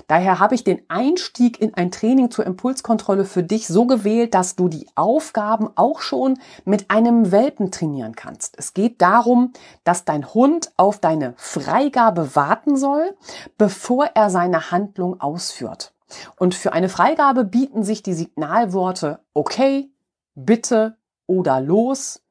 Daher 0.07 0.39
habe 0.39 0.55
ich 0.55 0.63
den 0.63 0.81
Einstieg 0.87 1.59
in 1.59 1.73
ein 1.73 1.91
Training 1.91 2.31
zur 2.31 2.45
Impulskontrolle 2.45 3.25
für 3.25 3.43
dich 3.43 3.67
so 3.67 3.85
gewählt, 3.85 4.33
dass 4.33 4.55
du 4.55 4.69
die 4.69 4.87
Aufgaben 4.95 5.69
auch 5.75 5.99
schon 5.99 6.39
mit 6.63 6.89
einem 6.89 7.31
Welpen 7.31 7.71
trainieren 7.71 8.15
kannst. 8.15 8.55
Es 8.57 8.73
geht 8.73 9.01
darum, 9.01 9.51
dass 9.83 10.05
dein 10.05 10.33
Hund 10.33 10.71
auf 10.77 10.99
deine 10.99 11.33
Freigabe 11.35 12.35
warten 12.35 12.77
soll, 12.77 13.15
bevor 13.57 14.05
er 14.13 14.29
seine 14.29 14.71
Handlung 14.71 15.19
ausführt. 15.19 15.93
Und 16.37 16.55
für 16.55 16.73
eine 16.73 16.89
Freigabe 16.89 17.43
bieten 17.43 17.83
sich 17.83 18.03
die 18.03 18.13
Signalworte 18.13 19.19
okay, 19.33 19.89
bitte 20.35 20.97
oder 21.27 21.59
los, 21.61 22.21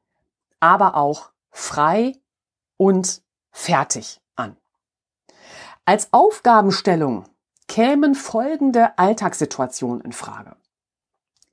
aber 0.61 0.97
auch 0.97 1.31
frei 1.51 2.21
und 2.77 3.23
fertig 3.51 4.21
an. 4.37 4.57
Als 5.85 6.13
Aufgabenstellung 6.13 7.25
kämen 7.69 8.15
folgende 8.15 8.99
Alltagssituationen 8.99 10.01
in 10.03 10.13
Frage. 10.13 10.57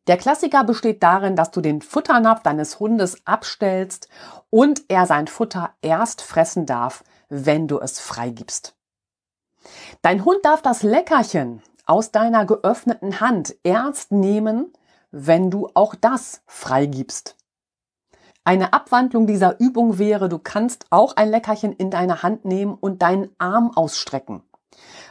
Der 0.07 0.17
Klassiker 0.17 0.63
besteht 0.63 1.03
darin, 1.03 1.35
dass 1.35 1.51
du 1.51 1.61
den 1.61 1.81
Futternapf 1.81 2.41
deines 2.41 2.79
Hundes 2.79 3.25
abstellst 3.27 4.09
und 4.49 4.81
er 4.87 5.05
sein 5.05 5.27
Futter 5.27 5.75
erst 5.81 6.21
fressen 6.21 6.65
darf, 6.65 7.03
wenn 7.29 7.67
du 7.67 7.79
es 7.79 7.99
freigibst. 7.99 8.75
Dein 10.01 10.25
Hund 10.25 10.39
darf 10.43 10.61
das 10.61 10.81
Leckerchen 10.81 11.61
aus 11.85 12.11
deiner 12.11 12.45
geöffneten 12.45 13.19
Hand 13.19 13.55
erst 13.63 14.11
nehmen, 14.11 14.73
wenn 15.11 15.51
du 15.51 15.69
auch 15.73 15.95
das 15.95 16.41
freigibst. 16.45 17.35
Eine 18.43 18.73
Abwandlung 18.73 19.27
dieser 19.27 19.59
Übung 19.59 19.99
wäre, 19.99 20.29
du 20.29 20.39
kannst 20.39 20.87
auch 20.89 21.15
ein 21.15 21.29
Leckerchen 21.29 21.73
in 21.73 21.91
deine 21.91 22.23
Hand 22.23 22.45
nehmen 22.45 22.73
und 22.73 23.01
deinen 23.01 23.29
Arm 23.37 23.71
ausstrecken. 23.75 24.41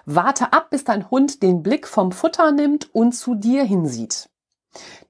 Warte 0.06 0.52
ab, 0.52 0.70
bis 0.70 0.84
dein 0.84 1.10
Hund 1.10 1.42
den 1.42 1.62
Blick 1.62 1.86
vom 1.86 2.12
Futter 2.12 2.52
nimmt 2.52 2.94
und 2.94 3.12
zu 3.12 3.34
dir 3.34 3.64
hinsieht. 3.64 4.30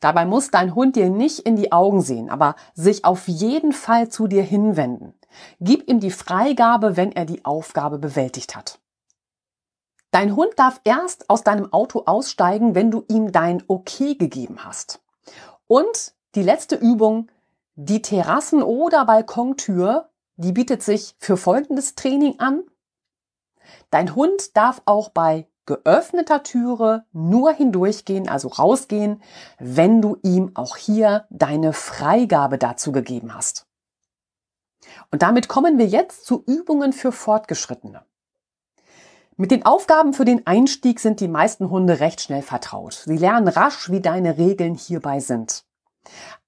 Dabei 0.00 0.24
muss 0.24 0.50
dein 0.50 0.74
Hund 0.74 0.96
dir 0.96 1.10
nicht 1.10 1.40
in 1.40 1.56
die 1.56 1.72
Augen 1.72 2.00
sehen, 2.00 2.30
aber 2.30 2.56
sich 2.74 3.04
auf 3.04 3.28
jeden 3.28 3.72
Fall 3.72 4.08
zu 4.08 4.26
dir 4.26 4.42
hinwenden. 4.42 5.14
Gib 5.60 5.88
ihm 5.88 6.00
die 6.00 6.10
Freigabe, 6.10 6.96
wenn 6.96 7.12
er 7.12 7.24
die 7.24 7.44
Aufgabe 7.44 7.98
bewältigt 7.98 8.56
hat. 8.56 8.80
Dein 10.10 10.34
Hund 10.36 10.52
darf 10.56 10.80
erst 10.84 11.28
aus 11.28 11.44
deinem 11.44 11.72
Auto 11.72 12.04
aussteigen, 12.06 12.74
wenn 12.74 12.90
du 12.90 13.04
ihm 13.08 13.30
dein 13.30 13.62
Okay 13.68 14.14
gegeben 14.14 14.64
hast. 14.64 15.00
Und 15.66 16.14
die 16.34 16.42
letzte 16.42 16.76
Übung, 16.76 17.30
die 17.74 18.00
Terrassen- 18.00 18.62
oder 18.62 19.04
Balkontür, 19.04 20.08
die 20.36 20.52
bietet 20.52 20.82
sich 20.82 21.14
für 21.18 21.36
folgendes 21.36 21.94
Training 21.94 22.40
an. 22.40 22.64
Dein 23.90 24.14
Hund 24.14 24.56
darf 24.56 24.80
auch 24.86 25.10
bei 25.10 25.46
geöffneter 25.66 26.42
Türe 26.42 27.04
nur 27.12 27.52
hindurchgehen, 27.52 28.28
also 28.28 28.48
rausgehen, 28.48 29.22
wenn 29.58 30.00
du 30.00 30.16
ihm 30.22 30.52
auch 30.54 30.76
hier 30.76 31.26
deine 31.28 31.74
Freigabe 31.74 32.56
dazu 32.56 32.90
gegeben 32.90 33.34
hast. 33.34 33.66
Und 35.10 35.20
damit 35.20 35.48
kommen 35.48 35.76
wir 35.76 35.86
jetzt 35.86 36.24
zu 36.24 36.42
Übungen 36.46 36.94
für 36.94 37.12
Fortgeschrittene. 37.12 38.07
Mit 39.40 39.52
den 39.52 39.64
Aufgaben 39.64 40.14
für 40.14 40.24
den 40.24 40.48
Einstieg 40.48 40.98
sind 40.98 41.20
die 41.20 41.28
meisten 41.28 41.70
Hunde 41.70 42.00
recht 42.00 42.20
schnell 42.20 42.42
vertraut. 42.42 43.04
Sie 43.06 43.16
lernen 43.16 43.46
rasch, 43.46 43.88
wie 43.88 44.00
deine 44.00 44.36
Regeln 44.36 44.74
hierbei 44.74 45.20
sind. 45.20 45.64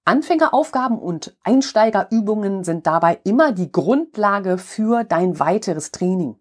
Anfängeraufgaben 0.04 0.98
und 0.98 1.36
Einsteigerübungen 1.44 2.64
sind 2.64 2.88
dabei 2.88 3.20
immer 3.22 3.52
die 3.52 3.70
Grundlage 3.70 4.58
für 4.58 5.04
dein 5.04 5.38
weiteres 5.38 5.92
Training. 5.92 6.34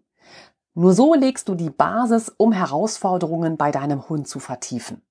Nur 0.74 0.92
so 0.92 1.14
legst 1.14 1.48
du 1.48 1.54
die 1.54 1.70
Basis, 1.70 2.34
um 2.36 2.50
Herausforderungen 2.50 3.56
bei 3.56 3.70
deinem 3.70 4.08
Hund 4.08 4.26
zu 4.26 4.40
vertiefen. 4.40 5.02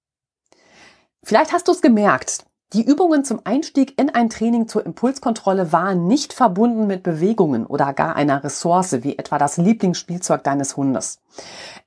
Vielleicht 1.24 1.54
hast 1.54 1.70
du 1.70 1.72
es 1.72 1.82
gemerkt, 1.82 2.48
die 2.74 2.86
Übungen 2.86 3.24
zum 3.24 3.42
Einstieg 3.46 4.00
in 4.00 4.12
ein 4.12 4.30
Training 4.30 4.68
zur 4.68 4.86
Impulskontrolle 4.86 5.72
waren 5.72 6.06
nicht 6.06 6.34
verbunden 6.34 6.86
mit 6.86 7.02
Bewegungen 7.02 7.66
oder 7.66 7.94
gar 7.94 8.16
einer 8.16 8.44
Ressource, 8.44 9.04
wie 9.04 9.18
etwa 9.18 9.40
das 9.40 9.58
Lieblingsspielzeug 9.58 10.44
deines 10.44 10.78
Hundes. 10.78 11.20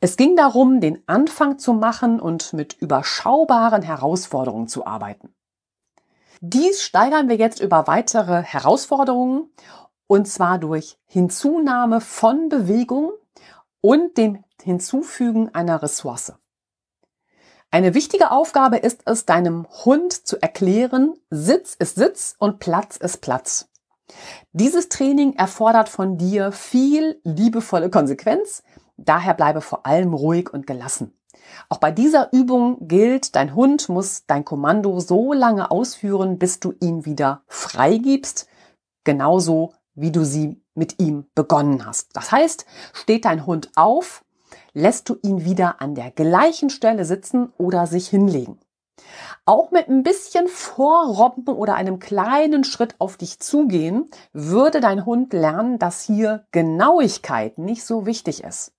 Es 0.00 0.16
ging 0.16 0.34
darum, 0.34 0.80
den 0.80 1.00
Anfang 1.06 1.58
zu 1.58 1.72
machen 1.72 2.18
und 2.18 2.52
mit 2.52 2.72
überschaubaren 2.80 3.82
Herausforderungen 3.82 4.66
zu 4.66 4.84
arbeiten. 4.84 5.32
Dies 6.40 6.82
steigern 6.82 7.28
wir 7.28 7.36
jetzt 7.36 7.60
über 7.60 7.86
weitere 7.86 8.42
Herausforderungen 8.42 9.52
und 10.08 10.26
zwar 10.26 10.58
durch 10.58 10.98
Hinzunahme 11.06 12.00
von 12.00 12.48
Bewegung 12.48 13.12
und 13.80 14.18
dem 14.18 14.42
Hinzufügen 14.60 15.54
einer 15.54 15.80
Ressource. 15.80 16.32
Eine 17.74 17.94
wichtige 17.94 18.32
Aufgabe 18.32 18.76
ist 18.76 19.00
es, 19.06 19.24
deinem 19.24 19.66
Hund 19.86 20.12
zu 20.12 20.36
erklären, 20.42 21.14
Sitz 21.30 21.74
ist 21.74 21.94
Sitz 21.94 22.36
und 22.38 22.58
Platz 22.58 22.98
ist 22.98 23.22
Platz. 23.22 23.70
Dieses 24.52 24.90
Training 24.90 25.36
erfordert 25.36 25.88
von 25.88 26.18
dir 26.18 26.52
viel 26.52 27.18
liebevolle 27.24 27.88
Konsequenz, 27.88 28.62
daher 28.98 29.32
bleibe 29.32 29.62
vor 29.62 29.86
allem 29.86 30.12
ruhig 30.12 30.52
und 30.52 30.66
gelassen. 30.66 31.18
Auch 31.70 31.78
bei 31.78 31.90
dieser 31.90 32.30
Übung 32.34 32.88
gilt, 32.88 33.34
dein 33.36 33.54
Hund 33.54 33.88
muss 33.88 34.26
dein 34.26 34.44
Kommando 34.44 35.00
so 35.00 35.32
lange 35.32 35.70
ausführen, 35.70 36.38
bis 36.38 36.60
du 36.60 36.74
ihn 36.78 37.06
wieder 37.06 37.40
freigibst, 37.46 38.48
genauso 39.02 39.72
wie 39.94 40.12
du 40.12 40.26
sie 40.26 40.62
mit 40.74 41.00
ihm 41.00 41.24
begonnen 41.34 41.86
hast. 41.86 42.14
Das 42.14 42.32
heißt, 42.32 42.66
steht 42.92 43.24
dein 43.24 43.46
Hund 43.46 43.70
auf, 43.76 44.26
lässt 44.72 45.08
du 45.08 45.16
ihn 45.22 45.44
wieder 45.44 45.80
an 45.80 45.94
der 45.94 46.10
gleichen 46.10 46.70
Stelle 46.70 47.04
sitzen 47.04 47.52
oder 47.58 47.86
sich 47.86 48.08
hinlegen. 48.08 48.58
Auch 49.44 49.70
mit 49.70 49.88
ein 49.88 50.02
bisschen 50.02 50.48
Vorrobben 50.48 51.54
oder 51.54 51.74
einem 51.74 51.98
kleinen 51.98 52.64
Schritt 52.64 52.94
auf 52.98 53.16
dich 53.16 53.40
zugehen, 53.40 54.10
würde 54.32 54.80
dein 54.80 55.04
Hund 55.04 55.32
lernen, 55.32 55.78
dass 55.78 56.02
hier 56.02 56.46
Genauigkeit 56.52 57.58
nicht 57.58 57.84
so 57.84 58.06
wichtig 58.06 58.44
ist. 58.44 58.72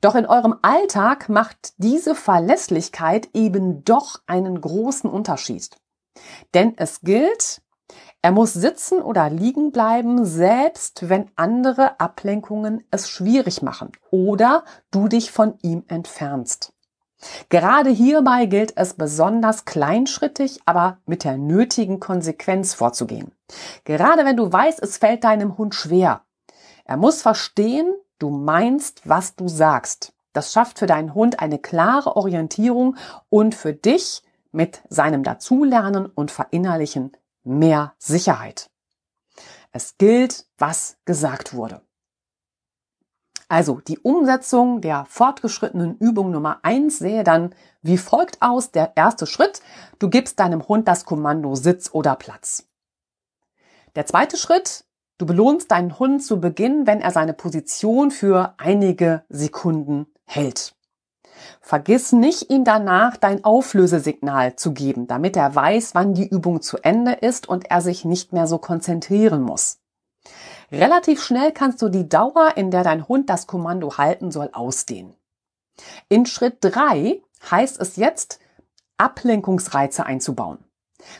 Doch 0.00 0.14
in 0.14 0.26
eurem 0.26 0.56
Alltag 0.62 1.28
macht 1.28 1.74
diese 1.78 2.14
Verlässlichkeit 2.14 3.28
eben 3.34 3.84
doch 3.84 4.20
einen 4.26 4.60
großen 4.60 5.10
Unterschied. 5.10 5.76
Denn 6.54 6.74
es 6.76 7.00
gilt, 7.00 7.62
er 8.20 8.32
muss 8.32 8.52
sitzen 8.52 9.00
oder 9.00 9.30
liegen 9.30 9.70
bleiben, 9.70 10.24
selbst 10.24 11.08
wenn 11.08 11.30
andere 11.36 12.00
Ablenkungen 12.00 12.82
es 12.90 13.08
schwierig 13.08 13.62
machen 13.62 13.92
oder 14.10 14.64
du 14.90 15.06
dich 15.06 15.30
von 15.30 15.54
ihm 15.62 15.84
entfernst. 15.86 16.72
Gerade 17.48 17.90
hierbei 17.90 18.46
gilt 18.46 18.76
es 18.76 18.94
besonders 18.94 19.64
kleinschrittig, 19.64 20.60
aber 20.66 20.98
mit 21.06 21.24
der 21.24 21.36
nötigen 21.36 22.00
Konsequenz 22.00 22.74
vorzugehen. 22.74 23.32
Gerade 23.84 24.24
wenn 24.24 24.36
du 24.36 24.52
weißt, 24.52 24.82
es 24.82 24.98
fällt 24.98 25.24
deinem 25.24 25.56
Hund 25.58 25.74
schwer. 25.74 26.22
Er 26.84 26.96
muss 26.96 27.22
verstehen, 27.22 27.92
du 28.18 28.30
meinst, 28.30 29.08
was 29.08 29.36
du 29.36 29.48
sagst. 29.48 30.12
Das 30.32 30.52
schafft 30.52 30.78
für 30.78 30.86
deinen 30.86 31.14
Hund 31.14 31.40
eine 31.40 31.58
klare 31.58 32.16
Orientierung 32.16 32.96
und 33.28 33.54
für 33.54 33.72
dich 33.72 34.22
mit 34.52 34.82
seinem 34.88 35.22
Dazulernen 35.22 36.06
und 36.06 36.30
Verinnerlichen 36.30 37.12
mehr 37.48 37.94
Sicherheit. 37.98 38.70
Es 39.72 39.98
gilt, 39.98 40.46
was 40.56 40.96
gesagt 41.04 41.54
wurde. 41.54 41.82
Also 43.48 43.80
die 43.80 43.98
Umsetzung 43.98 44.82
der 44.82 45.06
fortgeschrittenen 45.06 45.96
Übung 45.98 46.30
Nummer 46.30 46.60
eins 46.62 46.98
sähe 46.98 47.24
dann 47.24 47.54
wie 47.80 47.96
folgt 47.96 48.42
aus. 48.42 48.72
Der 48.72 48.92
erste 48.94 49.26
Schritt, 49.26 49.62
du 49.98 50.10
gibst 50.10 50.38
deinem 50.38 50.68
Hund 50.68 50.86
das 50.86 51.06
Kommando 51.06 51.54
Sitz 51.54 51.90
oder 51.92 52.14
Platz. 52.16 52.68
Der 53.94 54.04
zweite 54.04 54.36
Schritt, 54.36 54.84
du 55.16 55.24
belohnst 55.24 55.70
deinen 55.70 55.98
Hund 55.98 56.22
zu 56.22 56.40
Beginn, 56.40 56.86
wenn 56.86 57.00
er 57.00 57.10
seine 57.10 57.32
Position 57.32 58.10
für 58.10 58.54
einige 58.58 59.24
Sekunden 59.30 60.06
hält. 60.26 60.77
Vergiss 61.60 62.12
nicht, 62.12 62.50
ihm 62.50 62.64
danach 62.64 63.16
dein 63.16 63.44
Auflösesignal 63.44 64.56
zu 64.56 64.72
geben, 64.72 65.06
damit 65.06 65.36
er 65.36 65.54
weiß, 65.54 65.94
wann 65.94 66.14
die 66.14 66.28
Übung 66.28 66.62
zu 66.62 66.78
Ende 66.78 67.12
ist 67.12 67.48
und 67.48 67.70
er 67.70 67.80
sich 67.80 68.04
nicht 68.04 68.32
mehr 68.32 68.46
so 68.46 68.58
konzentrieren 68.58 69.42
muss. 69.42 69.78
Relativ 70.70 71.22
schnell 71.22 71.52
kannst 71.52 71.80
du 71.80 71.88
die 71.88 72.08
Dauer, 72.08 72.52
in 72.56 72.70
der 72.70 72.84
dein 72.84 73.08
Hund 73.08 73.30
das 73.30 73.46
Kommando 73.46 73.96
halten 73.96 74.30
soll, 74.30 74.50
ausdehnen. 74.52 75.14
In 76.08 76.26
Schritt 76.26 76.58
drei 76.60 77.22
heißt 77.50 77.80
es 77.80 77.96
jetzt, 77.96 78.40
Ablenkungsreize 78.98 80.04
einzubauen. 80.04 80.58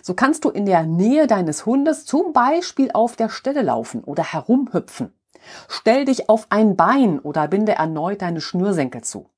So 0.02 0.14
kannst 0.14 0.44
du 0.44 0.50
in 0.50 0.66
der 0.66 0.82
Nähe 0.82 1.26
deines 1.26 1.64
Hundes 1.64 2.04
zum 2.04 2.32
Beispiel 2.32 2.90
auf 2.92 3.16
der 3.16 3.28
Stelle 3.28 3.62
laufen 3.62 4.02
oder 4.02 4.24
herumhüpfen. 4.24 5.14
Stell 5.68 6.04
dich 6.04 6.28
auf 6.28 6.48
ein 6.50 6.76
Bein 6.76 7.20
oder 7.20 7.48
binde 7.48 7.72
erneut 7.72 8.22
deine 8.22 8.40
Schnürsenkel 8.40 9.02
zu. 9.02 9.30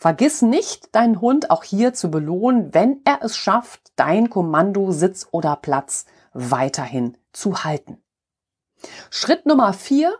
Vergiss 0.00 0.40
nicht, 0.40 0.94
deinen 0.94 1.20
Hund 1.20 1.50
auch 1.50 1.62
hier 1.62 1.92
zu 1.92 2.10
belohnen, 2.10 2.72
wenn 2.72 3.02
er 3.04 3.18
es 3.22 3.36
schafft, 3.36 3.92
dein 3.96 4.30
Kommando 4.30 4.92
Sitz 4.92 5.28
oder 5.30 5.56
Platz 5.56 6.06
weiterhin 6.32 7.18
zu 7.34 7.64
halten. 7.64 8.02
Schritt 9.10 9.44
Nummer 9.44 9.74
vier. 9.74 10.14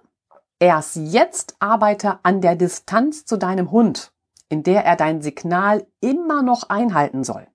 Erst 0.59 0.97
jetzt 0.97 1.57
arbeite 1.61 2.19
an 2.25 2.43
der 2.43 2.57
Distanz 2.57 3.25
zu 3.25 3.39
deinem 3.39 3.71
Hund, 3.71 4.13
in 4.51 4.63
der 4.63 4.85
er 4.85 4.97
dein 4.97 5.23
Signal 5.23 5.87
immer 6.03 6.43
noch 6.43 6.69
einhalten 6.69 7.25
soll. 7.25 7.47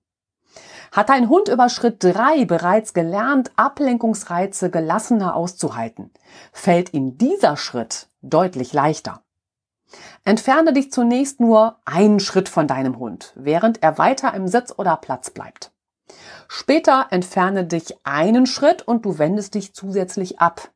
Hat 0.90 1.10
dein 1.10 1.28
Hund 1.28 1.46
über 1.46 1.68
Schritt 1.68 2.02
drei 2.02 2.44
bereits 2.44 2.92
gelernt, 2.92 3.52
Ablenkungsreize 3.54 4.68
gelassener 4.70 5.36
auszuhalten, 5.36 6.10
fällt 6.50 6.92
ihm 6.92 7.18
dieser 7.18 7.56
Schritt 7.56 8.08
deutlich 8.20 8.72
leichter. 8.72 9.22
Entferne 10.24 10.72
dich 10.72 10.90
zunächst 10.90 11.40
nur 11.40 11.78
einen 11.84 12.20
Schritt 12.20 12.48
von 12.48 12.66
deinem 12.66 12.98
Hund, 12.98 13.32
während 13.36 13.82
er 13.82 13.98
weiter 13.98 14.34
im 14.34 14.48
Sitz 14.48 14.74
oder 14.76 14.96
Platz 14.96 15.30
bleibt. 15.30 15.72
Später 16.48 17.06
entferne 17.10 17.64
dich 17.64 17.96
einen 18.04 18.46
Schritt 18.46 18.82
und 18.82 19.04
du 19.04 19.18
wendest 19.18 19.54
dich 19.54 19.74
zusätzlich 19.74 20.38
ab. 20.38 20.70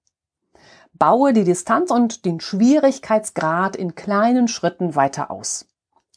Baue 0.93 1.33
die 1.33 1.45
Distanz 1.45 1.91
und 1.91 2.25
den 2.25 2.41
Schwierigkeitsgrad 2.41 3.77
in 3.77 3.95
kleinen 3.95 4.49
Schritten 4.49 4.95
weiter 4.95 5.31
aus. 5.31 5.67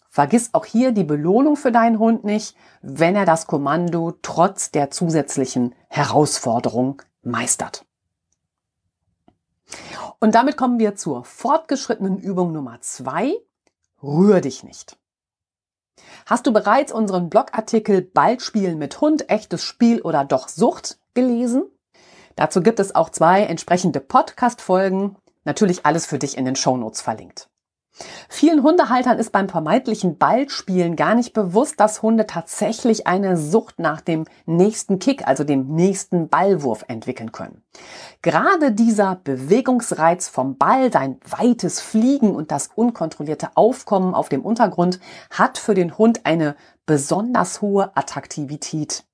Vergiss 0.10 0.54
auch 0.54 0.66
hier 0.66 0.92
die 0.92 1.04
Belohnung 1.04 1.56
für 1.56 1.72
deinen 1.72 1.98
Hund 1.98 2.24
nicht, 2.24 2.56
wenn 2.82 3.16
er 3.16 3.26
das 3.26 3.48
Kommando 3.48 4.14
trotz 4.22 4.70
der 4.72 4.92
zusätzlichen 4.92 5.74
Herausforderung 5.88 7.02
meistert. 7.24 7.86
Und 10.24 10.36
damit 10.36 10.56
kommen 10.56 10.80
wir 10.80 10.96
zur 10.96 11.26
fortgeschrittenen 11.26 12.18
Übung 12.18 12.54
Nummer 12.54 12.80
zwei. 12.80 13.34
Rühr 14.02 14.40
dich 14.40 14.64
nicht. 14.64 14.98
Hast 16.26 16.48
du 16.48 16.54
bereits 16.54 16.94
unseren 16.94 17.30
Blogartikel 17.30 18.02
Bald 18.02 18.42
spielen 18.42 18.78
mit 18.78 19.02
Hund, 19.02 19.30
echtes 19.30 19.66
Spiel 19.66 20.02
oder 20.02 20.24
doch 20.24 20.48
Sucht 20.48 20.98
gelesen? 21.14 21.66
Dazu 22.38 22.62
gibt 22.62 22.80
es 22.80 22.96
auch 22.96 23.10
zwei 23.10 23.42
entsprechende 23.42 24.00
Podcast-Folgen. 24.00 25.18
Natürlich 25.44 25.86
alles 25.86 26.06
für 26.06 26.20
dich 26.20 26.38
in 26.38 26.46
den 26.46 26.56
Shownotes 26.56 27.02
verlinkt. 27.02 27.50
Vielen 28.28 28.64
Hundehaltern 28.64 29.20
ist 29.20 29.32
beim 29.32 29.48
vermeintlichen 29.48 30.18
Ballspielen 30.18 30.96
gar 30.96 31.14
nicht 31.14 31.34
bewusst, 31.34 31.80
dass 31.80 32.02
Hunde 32.02 32.26
tatsächlich 32.26 33.06
eine 33.06 33.38
Sucht 33.38 33.78
nach 33.78 34.02
dem 34.02 34.26
nächsten 34.46 34.98
Kick, 34.98 35.28
also 35.28 35.44
dem 35.44 35.68
nächsten 35.68 36.28
Ballwurf 36.28 36.86
entwickeln 36.88 37.32
können. 37.32 37.62
Gerade 38.24 38.72
dieser 38.72 39.16
Bewegungsreiz 39.24 40.28
vom 40.28 40.58
Ball, 40.58 40.92
sein 40.92 41.20
weites 41.28 41.82
Fliegen 41.82 42.36
und 42.36 42.52
das 42.52 42.70
unkontrollierte 42.74 43.50
Aufkommen 43.56 44.16
auf 44.16 44.30
dem 44.30 44.42
Untergrund 44.42 45.00
hat 45.30 45.60
für 45.60 45.76
den 45.76 45.98
Hund 45.98 46.22
eine 46.26 46.56
besonders 46.86 47.62
hohe 47.62 47.96
Attraktivität. 47.96 49.06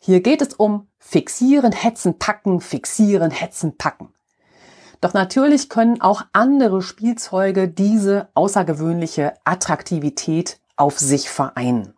Hier 0.00 0.20
geht 0.20 0.42
es 0.42 0.54
um 0.54 0.88
fixieren, 0.98 1.72
hetzen, 1.72 2.18
packen, 2.18 2.60
fixieren, 2.60 3.30
hetzen, 3.30 3.76
packen. 3.76 4.15
Doch 5.00 5.14
natürlich 5.14 5.68
können 5.68 6.00
auch 6.00 6.22
andere 6.32 6.82
Spielzeuge 6.82 7.68
diese 7.68 8.28
außergewöhnliche 8.34 9.34
Attraktivität 9.44 10.58
auf 10.76 10.98
sich 10.98 11.30
vereinen. 11.30 11.94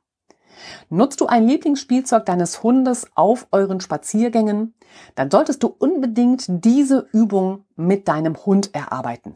Nutzt 0.90 1.20
du 1.20 1.26
ein 1.26 1.46
Lieblingsspielzeug 1.46 2.26
deines 2.26 2.62
Hundes 2.62 3.06
auf 3.14 3.46
euren 3.52 3.80
Spaziergängen, 3.80 4.74
dann 5.14 5.30
solltest 5.30 5.62
du 5.62 5.68
unbedingt 5.78 6.46
diese 6.48 7.08
Übung 7.12 7.64
mit 7.76 8.08
deinem 8.08 8.36
Hund 8.44 8.74
erarbeiten. 8.74 9.34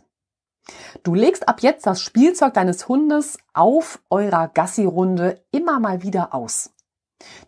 Du 1.02 1.14
legst 1.14 1.48
ab 1.48 1.60
jetzt 1.60 1.86
das 1.86 2.00
Spielzeug 2.00 2.54
deines 2.54 2.88
Hundes 2.88 3.38
auf 3.52 4.00
eurer 4.10 4.48
Gassi-Runde 4.48 5.40
immer 5.50 5.80
mal 5.80 6.02
wieder 6.02 6.34
aus. 6.34 6.70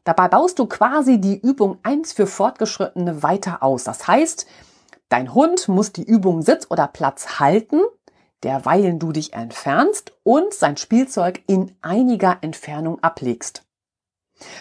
Dabei 0.04 0.28
baust 0.28 0.58
du 0.58 0.66
quasi 0.66 1.20
die 1.20 1.38
Übung 1.38 1.78
1 1.82 2.12
für 2.12 2.26
Fortgeschrittene 2.26 3.22
weiter 3.22 3.62
aus. 3.62 3.84
Das 3.84 4.06
heißt, 4.06 4.46
Dein 5.08 5.34
Hund 5.34 5.68
muss 5.68 5.92
die 5.92 6.04
Übung 6.04 6.42
Sitz 6.42 6.66
oder 6.70 6.88
Platz 6.88 7.38
halten, 7.38 7.80
derweilen 8.42 8.98
du 8.98 9.12
dich 9.12 9.32
entfernst 9.32 10.12
und 10.22 10.52
sein 10.52 10.76
Spielzeug 10.76 11.42
in 11.46 11.74
einiger 11.82 12.38
Entfernung 12.42 13.02
ablegst. 13.02 13.64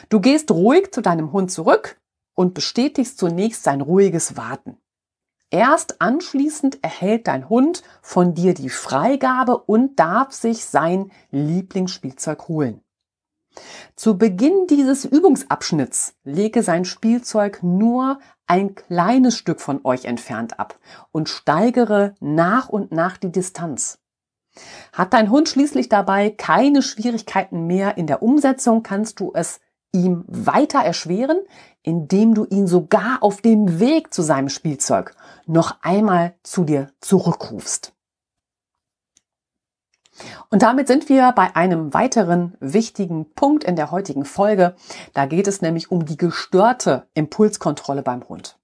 Du 0.09 0.19
gehst 0.19 0.51
ruhig 0.51 0.91
zu 0.91 1.01
deinem 1.01 1.31
Hund 1.31 1.51
zurück 1.51 1.99
und 2.35 2.53
bestätigst 2.53 3.17
zunächst 3.17 3.63
sein 3.63 3.81
ruhiges 3.81 4.37
Warten. 4.37 4.77
Erst 5.49 6.01
anschließend 6.01 6.83
erhält 6.83 7.27
dein 7.27 7.47
Hund 7.47 7.83
von 8.01 8.33
dir 8.33 8.55
die 8.55 8.69
Freigabe 8.69 9.57
und 9.57 9.99
darf 9.99 10.31
sich 10.31 10.65
sein 10.65 11.11
Lieblingsspielzeug 11.29 12.47
holen. 12.47 12.81
Zu 13.95 14.17
Beginn 14.17 14.65
dieses 14.67 15.05
Übungsabschnitts 15.05 16.15
lege 16.23 16.63
sein 16.63 16.85
Spielzeug 16.85 17.61
nur 17.61 18.17
ein 18.47 18.75
kleines 18.75 19.37
Stück 19.37 19.61
von 19.61 19.81
euch 19.83 20.05
entfernt 20.05 20.59
ab 20.59 20.77
und 21.11 21.29
steigere 21.29 22.15
nach 22.19 22.69
und 22.69 22.91
nach 22.91 23.17
die 23.17 23.31
Distanz. 23.31 23.99
Hat 24.91 25.13
dein 25.13 25.31
Hund 25.31 25.49
schließlich 25.49 25.89
dabei 25.89 26.29
keine 26.29 26.81
Schwierigkeiten 26.81 27.65
mehr 27.65 27.97
in 27.97 28.07
der 28.07 28.21
Umsetzung, 28.21 28.83
kannst 28.83 29.19
du 29.19 29.31
es 29.33 29.59
ihm 29.91 30.25
weiter 30.27 30.79
erschweren, 30.79 31.37
indem 31.83 32.33
du 32.33 32.45
ihn 32.45 32.67
sogar 32.67 33.19
auf 33.21 33.41
dem 33.41 33.79
Weg 33.79 34.13
zu 34.13 34.21
seinem 34.21 34.49
Spielzeug 34.49 35.15
noch 35.45 35.77
einmal 35.81 36.35
zu 36.43 36.63
dir 36.63 36.89
zurückrufst. 36.99 37.92
Und 40.49 40.61
damit 40.61 40.87
sind 40.87 41.09
wir 41.09 41.31
bei 41.31 41.55
einem 41.55 41.93
weiteren 41.93 42.55
wichtigen 42.59 43.33
Punkt 43.33 43.63
in 43.63 43.75
der 43.75 43.91
heutigen 43.91 44.25
Folge. 44.25 44.75
Da 45.13 45.25
geht 45.25 45.47
es 45.47 45.61
nämlich 45.61 45.91
um 45.91 46.05
die 46.05 46.17
gestörte 46.17 47.07
Impulskontrolle 47.13 48.03
beim 48.03 48.27
Hund. 48.27 48.57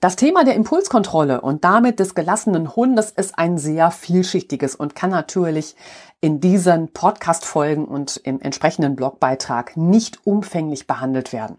Das 0.00 0.14
Thema 0.14 0.44
der 0.44 0.54
Impulskontrolle 0.54 1.40
und 1.40 1.64
damit 1.64 1.98
des 1.98 2.14
gelassenen 2.14 2.76
Hundes 2.76 3.10
ist 3.10 3.36
ein 3.38 3.58
sehr 3.58 3.90
vielschichtiges 3.90 4.76
und 4.76 4.94
kann 4.94 5.10
natürlich 5.10 5.74
in 6.20 6.40
diesen 6.40 6.92
Podcast-Folgen 6.92 7.84
und 7.86 8.16
im 8.18 8.40
entsprechenden 8.40 8.94
Blogbeitrag 8.94 9.76
nicht 9.76 10.24
umfänglich 10.26 10.86
behandelt 10.86 11.32
werden. 11.32 11.56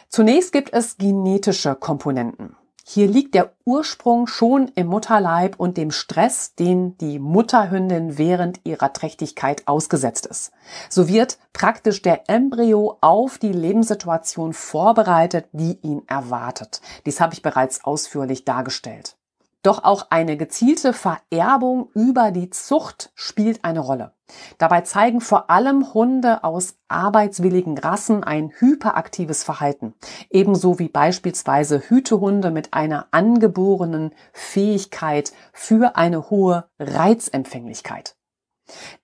Zunächst 0.08 0.52
gibt 0.52 0.72
es 0.72 0.96
genetische 0.96 1.74
Komponenten. 1.74 2.56
Hier 2.90 3.06
liegt 3.06 3.34
der 3.34 3.52
Ursprung 3.66 4.26
schon 4.26 4.68
im 4.74 4.86
Mutterleib 4.86 5.60
und 5.60 5.76
dem 5.76 5.90
Stress, 5.90 6.54
den 6.54 6.96
die 6.96 7.18
Mutterhündin 7.18 8.16
während 8.16 8.64
ihrer 8.64 8.94
Trächtigkeit 8.94 9.68
ausgesetzt 9.68 10.24
ist. 10.24 10.52
So 10.88 11.06
wird 11.06 11.36
praktisch 11.52 12.00
der 12.00 12.30
Embryo 12.30 12.96
auf 13.02 13.36
die 13.36 13.52
Lebenssituation 13.52 14.54
vorbereitet, 14.54 15.48
die 15.52 15.78
ihn 15.82 16.00
erwartet. 16.06 16.80
Dies 17.04 17.20
habe 17.20 17.34
ich 17.34 17.42
bereits 17.42 17.84
ausführlich 17.84 18.46
dargestellt. 18.46 19.17
Doch 19.62 19.82
auch 19.82 20.06
eine 20.10 20.36
gezielte 20.36 20.92
Vererbung 20.92 21.90
über 21.92 22.30
die 22.30 22.50
Zucht 22.50 23.10
spielt 23.14 23.64
eine 23.64 23.80
Rolle. 23.80 24.12
Dabei 24.58 24.82
zeigen 24.82 25.20
vor 25.20 25.50
allem 25.50 25.94
Hunde 25.94 26.44
aus 26.44 26.76
arbeitswilligen 26.86 27.76
Rassen 27.76 28.22
ein 28.22 28.52
hyperaktives 28.58 29.42
Verhalten, 29.42 29.94
ebenso 30.30 30.78
wie 30.78 30.88
beispielsweise 30.88 31.80
Hütehunde 31.80 32.50
mit 32.50 32.72
einer 32.74 33.08
angeborenen 33.10 34.14
Fähigkeit 34.32 35.32
für 35.52 35.96
eine 35.96 36.30
hohe 36.30 36.68
Reizempfänglichkeit. 36.78 38.14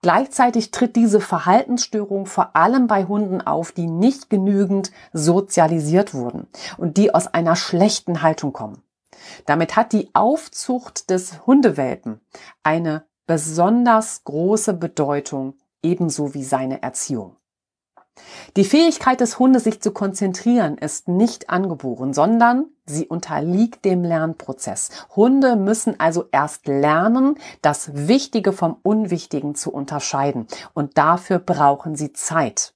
Gleichzeitig 0.03 0.71
tritt 0.71 0.95
diese 0.95 1.21
Verhaltensstörung 1.21 2.27
vor 2.27 2.55
allem 2.55 2.87
bei 2.87 3.07
Hunden 3.07 3.41
auf, 3.41 3.73
die 3.73 3.87
nicht 3.87 4.31
genügend 4.31 4.93
sozialisiert 5.13 6.15
wurden 6.15 6.47
und 6.77 6.97
die 6.97 7.15
aus 7.15 7.27
einer 7.27 7.57
schlechten 7.57 8.23
Haltung 8.23 8.53
kommen. 8.53 8.84
Damit 9.47 9.77
hat 9.77 9.93
die 9.93 10.11
Aufzucht 10.15 11.11
des 11.11 11.47
Hundewelpen 11.47 12.21
eine 12.63 13.05
besonders 13.27 14.25
große 14.25 14.75
Bedeutung, 14.75 15.55
ebenso 15.83 16.35
wie 16.35 16.45
seine 16.45 16.83
Erziehung. 16.83 17.37
Die 18.57 18.65
Fähigkeit 18.65 19.21
des 19.21 19.41
Hundes, 19.41 19.65
sich 19.65 19.81
zu 19.81 19.91
konzentrieren, 19.91 20.79
ist 20.79 21.09
nicht 21.09 21.51
angeboren, 21.51 22.13
sondern 22.13 22.67
sie 22.87 23.09
unterliegt 23.09 23.85
dem 23.85 24.05
Lernprozess. 24.05 24.91
Hunde 25.17 25.57
müssen 25.57 25.99
also 25.99 26.27
erst 26.31 26.69
lernen, 26.69 27.37
das 27.61 27.91
Wichtige 27.93 28.53
vom 28.53 28.77
Unwichtigen 28.83 29.57
zu 29.57 29.73
unterscheiden. 29.73 30.47
Und 30.75 30.97
dafür 30.97 31.41
brauchen 31.41 31.97
sie 31.97 32.13
Zeit. 32.13 32.75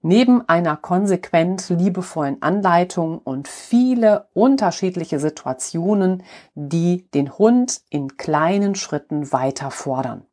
Neben 0.00 0.48
einer 0.48 0.76
konsequent 0.76 1.68
liebevollen 1.70 2.40
Anleitung 2.40 3.18
und 3.18 3.48
viele 3.48 4.28
unterschiedliche 4.32 5.18
Situationen, 5.18 6.22
die 6.54 7.10
den 7.10 7.36
Hund 7.36 7.80
in 7.90 8.16
kleinen 8.16 8.76
Schritten 8.76 9.32
weiter 9.32 9.72
fordern. 9.72 10.24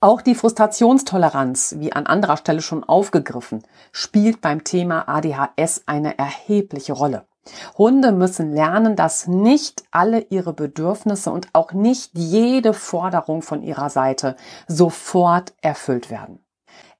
Auch 0.00 0.20
die 0.20 0.34
Frustrationstoleranz, 0.34 1.76
wie 1.78 1.94
an 1.94 2.06
anderer 2.06 2.36
Stelle 2.36 2.60
schon 2.60 2.84
aufgegriffen, 2.84 3.62
spielt 3.92 4.42
beim 4.42 4.62
Thema 4.62 5.08
ADHS 5.08 5.84
eine 5.86 6.18
erhebliche 6.18 6.92
Rolle. 6.92 7.26
Hunde 7.78 8.12
müssen 8.12 8.52
lernen, 8.52 8.96
dass 8.96 9.26
nicht 9.26 9.84
alle 9.90 10.20
ihre 10.28 10.52
Bedürfnisse 10.52 11.30
und 11.30 11.48
auch 11.54 11.72
nicht 11.72 12.10
jede 12.14 12.74
Forderung 12.74 13.40
von 13.40 13.62
ihrer 13.62 13.88
Seite 13.88 14.36
sofort 14.66 15.54
erfüllt 15.62 16.10
werden. 16.10 16.45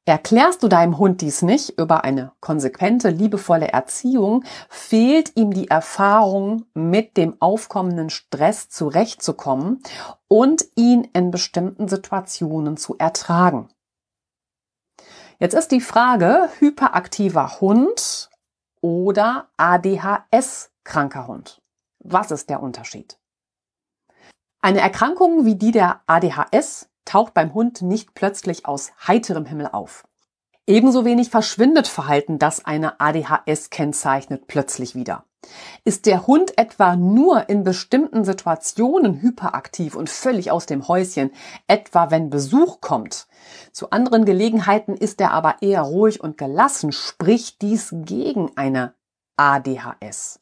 Erklärst 0.09 0.63
du 0.63 0.69
deinem 0.69 0.99
Hund 0.99 1.21
dies 1.21 1.43
nicht 1.43 1.81
über 1.81 2.05
eine 2.05 2.31
konsequente, 2.39 3.09
liebevolle 3.11 3.67
Erziehung, 3.67 4.45
fehlt 4.69 5.37
ihm 5.37 5.53
die 5.53 5.67
Erfahrung, 5.67 6.65
mit 6.75 7.17
dem 7.17 7.43
aufkommenden 7.43 8.09
Stress 8.09 8.69
zurechtzukommen 8.69 9.83
und 10.29 10.65
ihn 10.77 11.09
in 11.13 11.33
bestimmten 11.33 11.89
Situationen 11.89 12.77
zu 12.77 12.97
ertragen. 12.99 13.69
Jetzt 15.41 15.55
ist 15.55 15.73
die 15.73 15.81
Frage, 15.81 16.51
hyperaktiver 16.61 17.61
Hund 17.61 18.31
oder 18.81 19.49
ADHS-kranker 19.57 21.27
Hund. 21.27 21.61
Was 21.99 22.31
ist 22.31 22.49
der 22.49 22.63
Unterschied? 22.63 23.19
Eine 24.61 24.81
Erkrankung 24.81 25.45
wie 25.45 25.57
die 25.57 25.73
der 25.73 26.03
ADHS 26.07 26.89
taucht 27.07 27.33
beim 27.33 27.55
Hund 27.55 27.81
nicht 27.81 28.15
plötzlich 28.15 28.67
aus 28.67 28.93
heiterem 29.07 29.47
Himmel 29.47 29.71
auf. 29.73 30.05
Ebenso 30.67 31.05
wenig 31.05 31.31
verschwindet 31.31 31.87
Verhalten, 31.87 32.39
das 32.39 32.65
eine 32.65 33.01
ADHS 33.01 33.71
kennzeichnet, 33.71 34.47
plötzlich 34.49 34.95
wieder. 34.95 35.25
Ist 35.85 36.07
der 36.07 36.27
Hund 36.27 36.59
etwa 36.59 36.97
nur 36.97 37.49
in 37.49 37.63
bestimmten 37.63 38.25
Situationen 38.25 39.23
hyperaktiv 39.23 39.95
und 39.95 40.11
völlig 40.11 40.51
aus 40.51 40.67
dem 40.67 40.89
Häuschen, 40.89 41.31
etwa 41.69 42.11
wenn 42.11 42.31
Besuch 42.31 42.81
kommt? 42.81 43.29
Zu 43.73 43.91
anderen 43.91 44.25
Gelegenheiten 44.25 44.97
ist 44.97 45.21
er 45.21 45.31
aber 45.31 45.63
eher 45.63 45.83
ruhig 45.83 46.21
und 46.21 46.37
gelassen, 46.37 46.91
spricht 46.91 47.63
dies 47.63 47.91
gegen 47.93 48.51
eine 48.57 48.95
ADHS. 49.37 50.41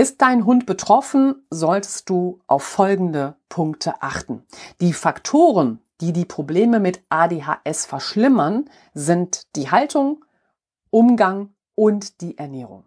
Ist 0.00 0.22
dein 0.22 0.46
Hund 0.46 0.64
betroffen, 0.64 1.46
solltest 1.50 2.08
du 2.08 2.40
auf 2.46 2.62
folgende 2.62 3.36
Punkte 3.50 4.00
achten. 4.00 4.46
Die 4.80 4.94
Faktoren, 4.94 5.82
die 6.00 6.14
die 6.14 6.24
Probleme 6.24 6.80
mit 6.80 7.02
ADHS 7.10 7.84
verschlimmern, 7.84 8.70
sind 8.94 9.54
die 9.56 9.70
Haltung, 9.70 10.24
Umgang 10.88 11.50
und 11.74 12.22
die 12.22 12.38
Ernährung. 12.38 12.84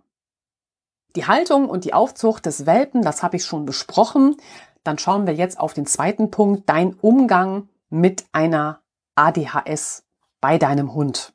Die 1.16 1.28
Haltung 1.28 1.70
und 1.70 1.86
die 1.86 1.94
Aufzucht 1.94 2.48
des 2.48 2.66
Welpen, 2.66 3.04
das 3.04 3.22
habe 3.22 3.36
ich 3.36 3.46
schon 3.46 3.68
besprochen. 3.68 4.36
Dann 4.84 4.98
schauen 4.98 5.28
wir 5.28 5.36
jetzt 5.36 5.60
auf 5.60 5.76
den 5.76 5.86
zweiten 5.86 6.32
Punkt, 6.32 6.68
dein 6.68 6.96
Umgang 6.96 7.70
mit 7.92 8.26
einer 8.32 8.82
ADHS 9.14 10.04
bei 10.42 10.58
deinem 10.58 10.96
Hund. 10.96 11.33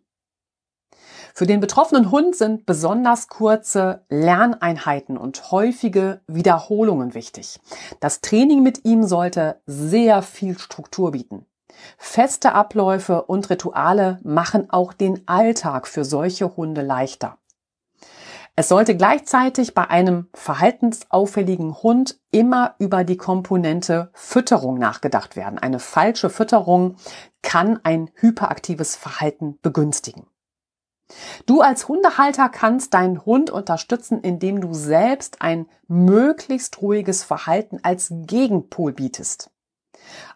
Für 1.39 1.47
den 1.47 1.61
betroffenen 1.61 2.11
Hund 2.11 2.35
sind 2.35 2.67
besonders 2.67 3.29
kurze 3.29 4.03
Lerneinheiten 4.09 5.17
und 5.17 5.53
häufige 5.53 6.21
Wiederholungen 6.27 7.15
wichtig. 7.15 7.61
Das 8.01 8.21
Training 8.23 8.65
mit 8.65 8.85
ihm 8.85 9.05
sollte 9.05 9.61
sehr 9.65 10.23
viel 10.23 10.59
Struktur 10.59 11.13
bieten. 11.13 11.47
Feste 11.97 12.57
Abläufe 12.57 13.23
und 13.23 13.51
Rituale 13.51 14.19
machen 14.25 14.69
auch 14.71 14.93
den 14.93 15.29
Alltag 15.29 15.87
für 15.87 16.05
solche 16.05 16.57
Hunde 16.57 16.83
leichter. 16.83 17.39
Es 18.57 18.67
sollte 18.67 18.97
gleichzeitig 18.97 19.75
bei 19.75 19.89
einem 19.89 20.27
verhaltensauffälligen 20.35 21.85
Hund 21.85 22.19
immer 22.33 22.75
über 22.81 23.05
die 23.05 23.17
Komponente 23.17 24.11
Fütterung 24.13 24.77
nachgedacht 24.77 25.37
werden. 25.37 25.61
Eine 25.61 25.79
falsche 25.79 26.31
Fütterung 26.31 26.97
kann 27.43 27.79
ein 27.85 28.11
hyperaktives 28.17 28.97
Verhalten 28.97 29.57
begünstigen. 29.63 30.27
Du 31.47 31.61
als 31.63 31.89
Hundehalter 31.89 32.49
kannst 32.49 32.95
deinen 32.95 33.25
Hund 33.25 33.51
unterstützen, 33.51 34.21
indem 34.21 34.61
du 34.61 34.75
selbst 34.75 35.41
ein 35.41 35.67
möglichst 35.87 36.83
ruhiges 36.83 37.25
Verhalten 37.25 37.81
als 37.83 38.09
Gegenpol 38.11 38.93
bietest. 38.93 39.51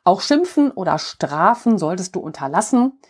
Auch 0.04 0.20
Schimpfen 0.20 0.70
oder 0.70 0.98
Strafen 0.98 1.78
solltest 1.78 2.16
du 2.16 2.20
unterlassen. 2.20 3.00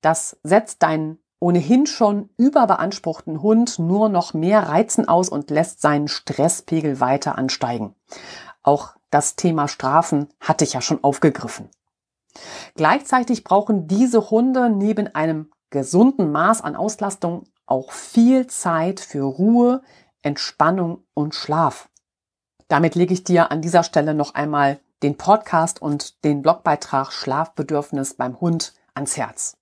Das 0.00 0.38
setzt 0.42 0.82
deinen 0.82 1.18
ohnehin 1.40 1.86
schon 1.86 2.28
überbeanspruchten 2.36 3.42
Hund 3.42 3.78
nur 3.78 4.08
noch 4.08 4.34
mehr 4.34 4.68
Reizen 4.68 5.08
aus 5.08 5.28
und 5.28 5.50
lässt 5.50 5.80
seinen 5.80 6.06
Stresspegel 6.06 7.00
weiter 7.00 7.38
ansteigen. 7.38 7.94
Auch 8.62 8.94
das 9.10 9.36
Thema 9.36 9.66
Strafen 9.66 10.28
hatte 10.38 10.64
ich 10.64 10.74
ja 10.74 10.82
schon 10.82 11.02
aufgegriffen. 11.02 11.70
Gleichzeitig 12.74 13.42
brauchen 13.42 13.88
diese 13.88 14.30
Hunde 14.30 14.70
neben 14.70 15.12
einem 15.14 15.50
gesunden 15.70 16.30
Maß 16.32 16.60
an 16.62 16.76
Auslastung 16.76 17.44
auch 17.66 17.92
viel 17.92 18.46
Zeit 18.48 19.00
für 19.00 19.22
Ruhe, 19.22 19.82
Entspannung 20.22 21.04
und 21.14 21.34
Schlaf. 21.34 21.88
Damit 22.68 22.94
lege 22.94 23.14
ich 23.14 23.24
dir 23.24 23.50
an 23.50 23.62
dieser 23.62 23.82
Stelle 23.82 24.14
noch 24.14 24.34
einmal 24.34 24.80
den 25.02 25.16
Podcast 25.16 25.80
und 25.80 26.24
den 26.24 26.42
Blogbeitrag 26.42 27.12
Schlafbedürfnis 27.12 28.14
beim 28.14 28.40
Hund 28.40 28.74
ans 28.94 29.16
Herz. 29.16 29.56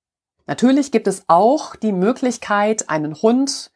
Natürlich 0.46 0.90
gibt 0.90 1.06
es 1.06 1.24
auch 1.28 1.76
die 1.76 1.92
Möglichkeit, 1.92 2.88
einen 2.88 3.14
Hund, 3.14 3.70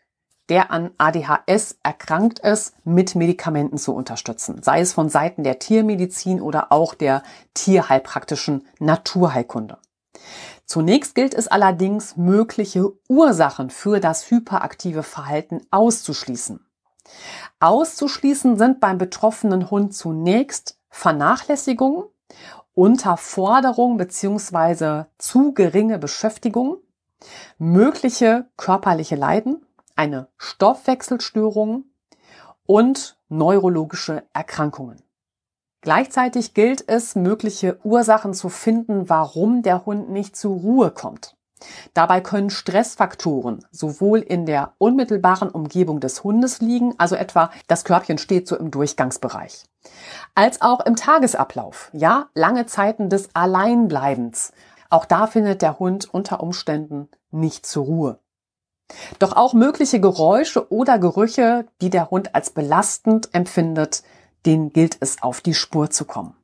der 0.49 0.71
an 0.71 0.91
ADHS 0.99 1.79
erkrankt 1.83 2.41
ist, 2.41 2.75
mit 2.85 3.15
Medikamenten 3.15 3.79
zu 3.79 3.95
unterstützen, 3.95 4.63
sei 4.63 4.81
es 4.81 4.93
von 4.93 5.09
Seiten 5.09 5.45
der 5.45 5.59
Tiermedizin 5.59 6.41
oder 6.41 6.73
auch 6.73 6.95
der 6.95 7.23
tierheilpraktischen 7.55 8.67
Naturheilkunde. 8.81 9.79
Zunächst 10.65 11.15
gilt 11.15 11.35
es 11.35 11.49
allerdings, 11.49 12.17
mögliche 12.17 12.93
Ursachen 13.09 13.71
für 13.71 14.01
das 14.01 14.31
hyperaktive 14.31 15.03
Verhalten 15.03 15.61
auszuschließen. 15.71 16.65
Auszuschließen 17.61 18.57
sind 18.57 18.81
beim 18.81 18.99
betroffenen 18.99 19.71
Hund 19.71 19.95
zunächst 19.95 20.79
Vernachlässigung, 20.89 22.05
Unterforderung 22.75 23.99
bzw. 23.99 25.05
zu 25.19 25.53
geringe 25.53 25.99
Beschäftigung, 25.99 26.79
mögliche 27.59 28.47
körperliche 28.57 29.17
Leiden, 29.17 29.67
eine 29.95 30.29
Stoffwechselstörung 30.39 31.85
und 32.65 33.19
neurologische 33.29 34.25
Erkrankungen. 34.33 35.03
Gleichzeitig 35.83 36.55
gilt 36.55 36.89
es, 36.89 37.17
mögliche 37.17 37.79
Ursachen 37.85 38.35
zu 38.35 38.49
finden, 38.49 39.09
warum 39.09 39.63
der 39.63 39.85
Hund 39.85 40.11
nicht 40.11 40.37
zur 40.37 40.55
Ruhe 40.57 40.93
kommt. 40.93 41.37
Dabei 41.93 42.21
können 42.21 42.51
Stressfaktoren 42.51 43.65
sowohl 43.71 44.21
in 44.21 44.47
der 44.47 44.75
unmittelbaren 44.79 45.49
Umgebung 45.49 46.01
des 46.01 46.25
Hundes 46.25 46.61
liegen, 46.61 46.95
also 46.99 47.17
etwa 47.17 47.51
das 47.67 47.85
Körbchen 47.85 48.19
steht 48.19 48.49
so 48.49 48.57
im 48.57 48.71
Durchgangsbereich, 48.71 49.65
als 50.35 50.63
auch 50.63 50.81
im 50.81 50.97
Tagesablauf, 50.97 51.91
ja, 51.93 52.29
lange 52.35 52.67
Zeiten 52.67 53.11
des 53.11 53.31
Alleinbleibens. 53.35 54.53
Auch 54.89 55.05
da 55.05 55.27
findet 55.27 55.63
der 55.63 55.79
Hund 55.79 56.13
unter 56.13 56.41
Umständen 56.41 57.09
nicht 57.31 57.67
zur 57.67 57.85
Ruhe. 57.85 58.19
Doch 59.19 59.37
auch 59.37 59.55
mögliche 59.55 60.01
Geräusche 60.01 60.71
oder 60.71 60.99
Gerüche, 60.99 61.67
die 61.81 61.91
der 61.91 62.11
Hund 62.11 62.35
als 62.35 62.51
belastend 62.51 63.31
empfindet, 63.33 64.03
denen 64.47 64.73
gilt 64.73 64.97
es 65.01 65.23
auf 65.23 65.41
die 65.41 65.55
Spur 65.55 65.91
zu 65.91 66.05
kommen. 66.05 66.35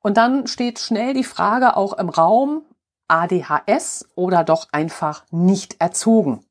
Und 0.00 0.16
dann 0.16 0.46
steht 0.46 0.78
schnell 0.78 1.14
die 1.14 1.24
Frage 1.24 1.76
auch 1.76 1.92
im 1.94 2.08
Raum, 2.08 2.62
ADHS 3.08 4.06
oder 4.14 4.44
doch 4.44 4.68
einfach 4.70 5.24
nicht 5.30 5.80
erzogen. 5.80 6.44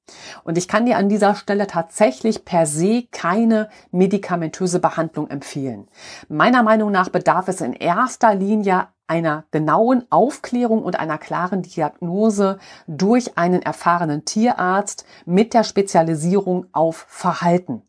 Und 0.43 0.57
ich 0.57 0.67
kann 0.67 0.85
dir 0.85 0.97
an 0.97 1.07
dieser 1.07 1.35
Stelle 1.35 1.67
tatsächlich 1.67 2.45
per 2.45 2.65
se 2.65 3.07
keine 3.11 3.69
medikamentöse 3.91 4.79
Behandlung 4.79 5.29
empfehlen. 5.29 5.87
Meiner 6.27 6.63
Meinung 6.63 6.91
nach 6.91 7.09
bedarf 7.09 7.47
es 7.47 7.61
in 7.61 7.73
erster 7.73 8.33
Linie 8.33 8.87
einer 9.05 9.45
genauen 9.51 10.05
Aufklärung 10.09 10.83
und 10.83 10.99
einer 10.99 11.17
klaren 11.17 11.61
Diagnose 11.61 12.57
durch 12.87 13.37
einen 13.37 13.61
erfahrenen 13.61 14.25
Tierarzt 14.25 15.05
mit 15.25 15.53
der 15.53 15.63
Spezialisierung 15.63 16.65
auf 16.73 17.05
Verhalten. 17.07 17.83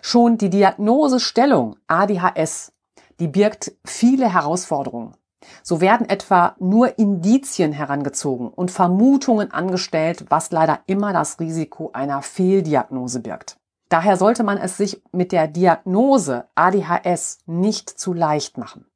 Schon 0.00 0.38
die 0.38 0.50
Diagnosestellung 0.50 1.76
ADHS, 1.86 2.72
die 3.20 3.28
birgt 3.28 3.72
viele 3.84 4.32
Herausforderungen. 4.32 5.16
So 5.62 5.80
werden 5.80 6.08
etwa 6.08 6.54
nur 6.58 6.98
Indizien 6.98 7.72
herangezogen 7.72 8.48
und 8.48 8.70
Vermutungen 8.70 9.50
angestellt, 9.50 10.26
was 10.28 10.50
leider 10.50 10.80
immer 10.86 11.12
das 11.12 11.40
Risiko 11.40 11.90
einer 11.92 12.22
Fehldiagnose 12.22 13.20
birgt. 13.20 13.56
Daher 13.88 14.16
sollte 14.16 14.42
man 14.42 14.56
es 14.56 14.76
sich 14.76 15.02
mit 15.12 15.32
der 15.32 15.48
Diagnose 15.48 16.46
ADHS 16.54 17.38
nicht 17.46 17.90
zu 17.90 18.14
leicht 18.14 18.56
machen. 18.56 18.86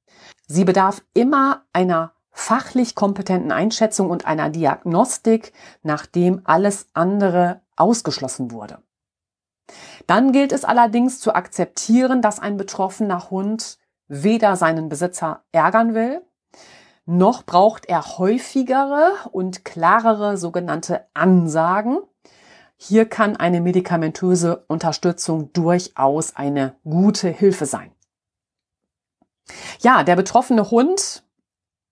Sie 0.47 0.65
bedarf 0.65 1.03
immer 1.13 1.65
einer 1.73 2.13
fachlich 2.31 2.95
kompetenten 2.95 3.53
Einschätzung 3.53 4.11
und 4.11 4.27
einer 4.27 4.51
Diagnostik, 4.51 5.53
nachdem 5.83 6.41
alles 6.45 6.87
andere 6.95 7.61
ausgeschlossen 7.77 8.51
wurde. 8.51 8.79
Dann 10.07 10.33
gilt 10.33 10.53
es 10.53 10.65
allerdings 10.65 11.21
zu 11.21 11.35
akzeptieren, 11.35 12.23
dass 12.23 12.39
ein 12.39 12.57
betroffener 12.57 13.31
Hund 13.31 13.79
weder 14.09 14.57
seinen 14.57 14.89
Besitzer 14.89 15.43
ärgern 15.53 15.95
will, 15.95 16.23
noch 17.07 17.45
braucht 17.45 17.87
er 17.87 18.19
häufigere 18.19 19.13
und 19.31 19.65
klarere 19.65 20.37
sogenannte 20.37 21.07
Ansagen. 21.15 21.99
Hier 22.77 23.09
kann 23.09 23.37
eine 23.37 23.61
medikamentöse 23.61 24.65
Unterstützung 24.67 25.53
durchaus 25.53 26.35
eine 26.35 26.75
gute 26.83 27.29
Hilfe 27.29 27.65
sein. 27.65 27.93
Ja, 29.79 30.03
der 30.03 30.17
betroffene 30.17 30.71
Hund, 30.73 31.23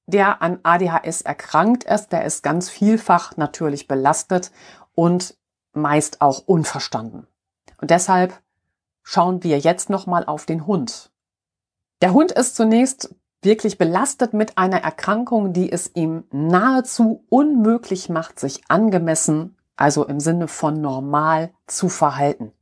der 0.06 0.42
an 0.42 0.58
ADHS 0.64 1.22
erkrankt 1.22 1.84
ist, 1.84 2.08
der 2.08 2.24
ist 2.24 2.42
ganz 2.42 2.68
vielfach 2.68 3.37
natürlich 3.37 3.87
belastet 3.87 4.50
und 4.96 5.37
meist 5.72 6.20
auch 6.20 6.40
unverstanden. 6.46 7.28
Und 7.80 7.90
deshalb 7.90 8.40
schauen 9.02 9.42
wir 9.42 9.58
jetzt 9.58 9.90
nochmal 9.90 10.24
auf 10.24 10.46
den 10.46 10.66
Hund. 10.66 11.10
Der 12.00 12.12
Hund 12.12 12.32
ist 12.32 12.56
zunächst 12.56 13.14
wirklich 13.42 13.78
belastet 13.78 14.32
mit 14.32 14.56
einer 14.58 14.82
Erkrankung, 14.82 15.52
die 15.52 15.70
es 15.70 15.90
ihm 15.94 16.24
nahezu 16.32 17.24
unmöglich 17.28 18.08
macht, 18.08 18.40
sich 18.40 18.62
angemessen, 18.68 19.56
also 19.76 20.04
im 20.06 20.20
Sinne 20.20 20.48
von 20.48 20.80
normal, 20.80 21.52
zu 21.66 21.88
verhalten. 21.88 22.52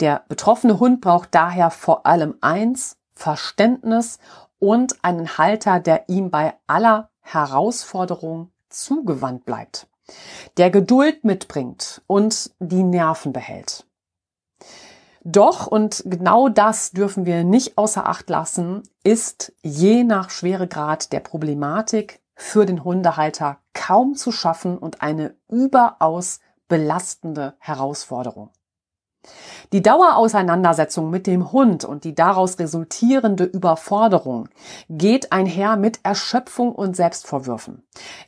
Der 0.00 0.24
betroffene 0.28 0.78
Hund 0.78 1.00
braucht 1.00 1.34
daher 1.34 1.70
vor 1.70 2.06
allem 2.06 2.34
eins, 2.40 2.98
Verständnis 3.12 4.18
und 4.58 5.04
einen 5.04 5.38
Halter, 5.38 5.80
der 5.80 6.08
ihm 6.08 6.30
bei 6.30 6.54
aller 6.66 7.10
Herausforderung 7.20 8.50
zugewandt 8.68 9.44
bleibt, 9.44 9.88
der 10.56 10.70
Geduld 10.70 11.24
mitbringt 11.24 12.02
und 12.06 12.52
die 12.60 12.82
Nerven 12.82 13.32
behält. 13.32 13.86
Doch, 15.22 15.66
und 15.66 16.02
genau 16.06 16.48
das 16.48 16.92
dürfen 16.92 17.26
wir 17.26 17.44
nicht 17.44 17.76
außer 17.76 18.08
Acht 18.08 18.30
lassen, 18.30 18.82
ist 19.04 19.52
je 19.62 20.02
nach 20.04 20.30
Schweregrad 20.30 21.12
der 21.12 21.20
Problematik 21.20 22.20
für 22.34 22.64
den 22.64 22.84
Hundehalter 22.84 23.58
kaum 23.74 24.14
zu 24.14 24.32
schaffen 24.32 24.78
und 24.78 25.02
eine 25.02 25.34
überaus 25.48 26.40
belastende 26.68 27.54
Herausforderung. 27.58 28.50
Die 29.74 29.82
Dauerauseinandersetzung 29.82 31.10
mit 31.10 31.26
dem 31.26 31.52
Hund 31.52 31.84
und 31.84 32.04
die 32.04 32.14
daraus 32.14 32.58
resultierende 32.58 33.44
Überforderung 33.44 34.48
geht 34.88 35.30
einher 35.32 35.76
mit 35.76 36.00
Erschöpfung 36.02 36.74
und 36.74 36.96
Selbstvorwürfen. 36.96 37.82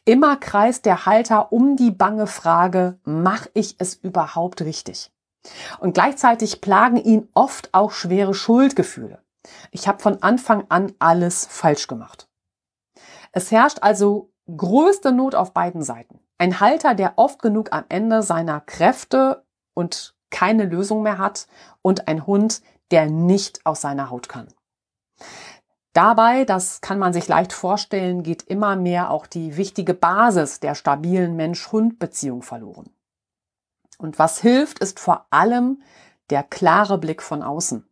Immer 0.05 0.37
kreist 0.37 0.85
der 0.85 1.07
Halter 1.07 1.50
um 1.50 1.76
die 1.76 1.90
bange 1.90 2.26
Frage, 2.26 2.98
mach 3.05 3.46
ich 3.55 3.76
es 3.78 3.94
überhaupt 3.94 4.61
richtig? 4.61 5.11
Und 5.81 5.94
gleichzeitig 5.94 6.61
plagen 6.61 6.96
ihn 6.96 7.28
oft 7.35 7.72
auch 7.72 7.90
schwere 7.90 8.35
Schuldgefühle. 8.35 9.22
Ich 9.70 9.88
habe 9.88 10.00
von 10.00 10.22
Anfang 10.22 10.64
an 10.68 10.92
alles 10.98 11.46
falsch 11.46 11.88
gemacht. 11.88 12.28
Es 13.33 13.50
herrscht 13.50 13.78
also 13.81 14.31
größte 14.57 15.12
Not 15.12 15.35
auf 15.35 15.52
beiden 15.52 15.83
Seiten. 15.83 16.20
Ein 16.38 16.61
Halter, 16.61 16.94
der 16.94 17.14
oft 17.16 17.40
genug 17.40 17.72
am 17.72 17.85
Ende 17.88 18.22
seiner 18.22 18.61
Kräfte 18.61 19.44
und 19.74 20.14
keine 20.31 20.64
Lösung 20.64 21.02
mehr 21.02 21.18
hat 21.18 21.46
und 21.83 22.09
ein 22.09 22.26
Hund, 22.26 22.62
der 22.90 23.07
nicht 23.07 23.64
aus 23.64 23.81
seiner 23.81 24.11
Haut 24.11 24.28
kann. 24.28 24.48
Dabei, 25.92 26.44
das 26.44 26.81
kann 26.81 26.98
man 26.98 27.12
sich 27.12 27.28
leicht 27.28 27.52
vorstellen, 27.52 28.22
geht 28.22 28.42
immer 28.44 28.76
mehr 28.76 29.11
auch 29.11 29.26
die 29.26 29.57
wichtige 29.57 29.92
Basis 29.92 30.59
der 30.59 30.74
stabilen 30.74 31.37
Mensch-Hund-Beziehung 31.37 32.42
verloren. 32.42 32.90
Und 34.03 34.19
was 34.19 34.41
hilft, 34.41 34.81
ist 34.81 34.99
vor 34.99 35.27
allem 35.31 35.81
der 36.31 36.43
klare 36.43 36.99
Blick 36.99 37.23
von 37.23 37.41
außen. 37.41 37.88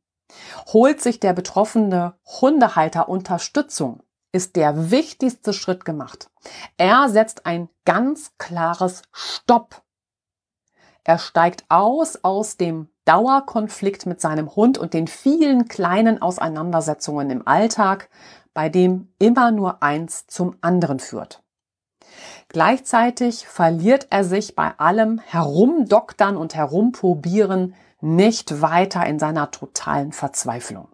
Holt 0.73 1.01
sich 1.01 1.20
der 1.20 1.33
betroffene 1.33 2.14
Hundehalter 2.40 3.09
Unterstützung, 3.09 4.03
ist 4.33 4.57
der 4.57 4.90
wichtigste 4.90 5.53
Schritt 5.53 5.85
gemacht. 5.85 6.29
Er 6.77 7.09
setzt 7.09 7.46
ein 7.46 7.68
ganz 7.85 8.33
klares 8.38 9.03
Stopp. 9.12 9.83
Er 11.05 11.18
steigt 11.18 11.64
aus 11.68 12.25
aus 12.25 12.57
dem 12.57 12.88
Dauerkonflikt 13.05 14.07
mit 14.07 14.20
seinem 14.20 14.57
Hund 14.57 14.79
und 14.79 14.94
den 14.94 15.07
vielen 15.07 15.68
kleinen 15.68 16.20
Auseinandersetzungen 16.20 17.31
im 17.31 17.46
Alltag, 17.46 18.11
bei 18.53 18.68
dem 18.68 19.12
immer 19.20 19.53
nur 19.53 19.81
eins 19.81 20.27
zum 20.27 20.57
anderen 20.61 20.99
führt. 20.99 21.40
Gleichzeitig 22.52 23.46
verliert 23.46 24.08
er 24.10 24.24
sich 24.24 24.56
bei 24.56 24.76
allem 24.76 25.20
Herumdoktern 25.20 26.36
und 26.36 26.56
Herumprobieren 26.56 27.76
nicht 28.00 28.60
weiter 28.60 29.06
in 29.06 29.20
seiner 29.20 29.52
totalen 29.52 30.10
Verzweiflung. 30.10 30.88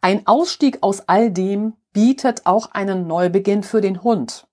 Ein 0.00 0.26
Ausstieg 0.26 0.82
aus 0.82 1.08
all 1.08 1.30
dem 1.30 1.74
bietet 1.92 2.44
auch 2.44 2.72
einen 2.72 3.06
Neubeginn 3.06 3.62
für 3.62 3.80
den 3.80 4.02
Hund. 4.02 4.48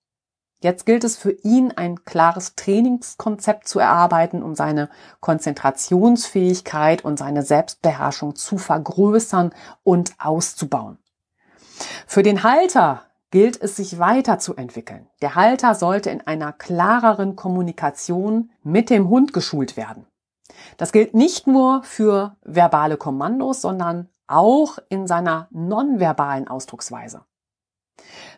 Jetzt 0.60 0.86
gilt 0.86 1.02
es 1.02 1.16
für 1.16 1.32
ihn, 1.32 1.72
ein 1.72 2.04
klares 2.04 2.54
Trainingskonzept 2.54 3.66
zu 3.66 3.80
erarbeiten, 3.80 4.44
um 4.44 4.54
seine 4.54 4.88
Konzentrationsfähigkeit 5.18 7.04
und 7.04 7.18
seine 7.18 7.42
Selbstbeherrschung 7.42 8.36
zu 8.36 8.58
vergrößern 8.58 9.52
und 9.82 10.14
auszubauen. 10.18 10.98
Für 12.06 12.22
den 12.22 12.44
Halter 12.44 13.02
gilt 13.34 13.60
es, 13.60 13.74
sich 13.74 13.98
weiterzuentwickeln. 13.98 15.08
Der 15.20 15.34
Halter 15.34 15.74
sollte 15.74 16.08
in 16.08 16.20
einer 16.20 16.52
klareren 16.52 17.34
Kommunikation 17.34 18.52
mit 18.62 18.90
dem 18.90 19.08
Hund 19.08 19.32
geschult 19.32 19.76
werden. 19.76 20.06
Das 20.76 20.92
gilt 20.92 21.14
nicht 21.14 21.48
nur 21.48 21.82
für 21.82 22.36
verbale 22.42 22.96
Kommandos, 22.96 23.60
sondern 23.60 24.08
auch 24.28 24.78
in 24.88 25.08
seiner 25.08 25.48
nonverbalen 25.50 26.46
Ausdrucksweise. 26.46 27.22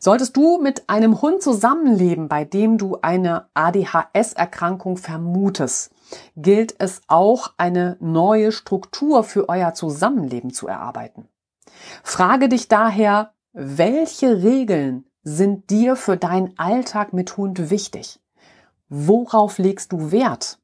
Solltest 0.01 0.35
du 0.35 0.63
mit 0.63 0.89
einem 0.89 1.21
Hund 1.21 1.43
zusammenleben, 1.43 2.29
bei 2.29 2.47
dem 2.47 2.79
du 2.79 2.97
eine 3.03 3.51
ADHS-Erkrankung 3.53 4.97
vermutest, 4.97 5.93
gilt 6.37 6.75
es 6.79 7.03
auch, 7.07 7.53
eine 7.59 7.99
neue 8.01 8.51
Struktur 8.51 9.25
für 9.25 9.51
euer 9.51 9.75
Zusammenleben 9.75 10.55
zu 10.55 10.67
erarbeiten. 10.69 11.29
Frage 12.03 12.49
dich 12.49 12.69
daher, 12.69 13.35
welche 13.59 14.43
Regeln 14.43 15.07
sind 15.23 15.71
dir 15.71 15.97
für 15.97 16.19
deinen 16.19 16.59
Alltag 16.59 17.15
mit 17.15 17.39
Hund 17.39 17.71
wichtig? 17.71 18.21
Worauf 18.91 19.57
legst 19.57 19.93
du 19.93 20.13
Wert? 20.13 20.59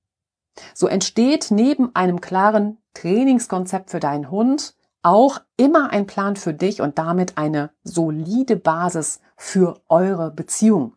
So 0.74 0.88
entsteht 0.88 1.46
neben 1.50 1.94
einem 1.96 2.20
klaren 2.20 2.76
Trainingskonzept 2.92 3.90
für 3.90 3.98
deinen 3.98 4.30
Hund 4.30 4.74
auch 5.00 5.40
immer 5.56 5.88
ein 5.88 6.06
Plan 6.06 6.36
für 6.36 6.52
dich 6.52 6.82
und 6.82 6.98
damit 6.98 7.38
eine 7.38 7.70
solide 7.82 8.56
Basis 8.56 9.20
für 9.36 9.80
eure 9.88 10.30
Beziehung. 10.30 10.94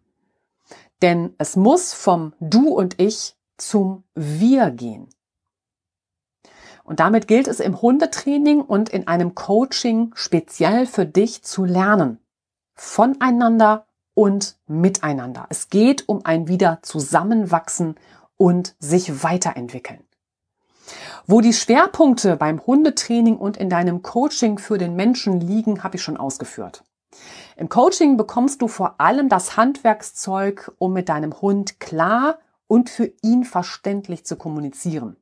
Denn 1.01 1.33
es 1.37 1.55
muss 1.55 1.93
vom 1.93 2.33
Du 2.41 2.73
und 2.73 2.99
Ich 2.99 3.37
zum 3.55 4.03
Wir 4.13 4.69
gehen. 4.69 5.07
Und 6.85 6.99
damit 6.99 7.27
gilt 7.27 7.47
es 7.47 7.59
im 7.59 7.81
Hundetraining 7.81 8.61
und 8.61 8.89
in 8.89 9.07
einem 9.07 9.33
Coaching 9.35 10.11
speziell 10.15 10.85
für 10.85 11.05
dich 11.05 11.43
zu 11.43 11.65
lernen. 11.65 12.19
Voneinander 12.75 13.87
und 14.13 14.57
miteinander. 14.67 15.47
Es 15.49 15.69
geht 15.69 16.07
um 16.07 16.23
ein 16.25 16.47
wieder 16.47 16.79
Zusammenwachsen 16.83 17.95
und 18.37 18.75
sich 18.79 19.23
weiterentwickeln. 19.23 20.03
Wo 21.25 21.41
die 21.41 21.53
Schwerpunkte 21.53 22.37
beim 22.37 22.63
Hundetraining 22.65 23.37
und 23.37 23.57
in 23.57 23.69
deinem 23.69 24.03
Coaching 24.03 24.59
für 24.59 24.77
den 24.77 24.95
Menschen 24.95 25.41
liegen, 25.41 25.83
habe 25.83 25.95
ich 25.95 26.03
schon 26.03 26.17
ausgeführt. 26.17 26.83
Im 27.57 27.67
Coaching 27.67 28.15
bekommst 28.15 28.61
du 28.61 28.67
vor 28.67 28.99
allem 28.99 29.27
das 29.27 29.57
Handwerkszeug, 29.57 30.71
um 30.77 30.93
mit 30.93 31.09
deinem 31.09 31.41
Hund 31.41 31.79
klar 31.79 32.37
und 32.67 32.91
für 32.91 33.11
ihn 33.23 33.43
verständlich 33.43 34.25
zu 34.25 34.35
kommunizieren. 34.35 35.15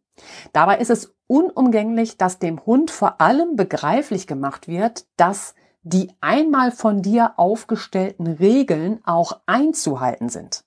Dabei 0.51 0.77
ist 0.77 0.89
es 0.89 1.12
unumgänglich, 1.27 2.17
dass 2.17 2.39
dem 2.39 2.65
Hund 2.65 2.91
vor 2.91 3.21
allem 3.21 3.55
begreiflich 3.55 4.27
gemacht 4.27 4.67
wird, 4.67 5.05
dass 5.17 5.55
die 5.83 6.11
einmal 6.21 6.71
von 6.71 7.01
dir 7.01 7.33
aufgestellten 7.37 8.27
Regeln 8.27 9.01
auch 9.05 9.41
einzuhalten 9.45 10.29
sind. 10.29 10.63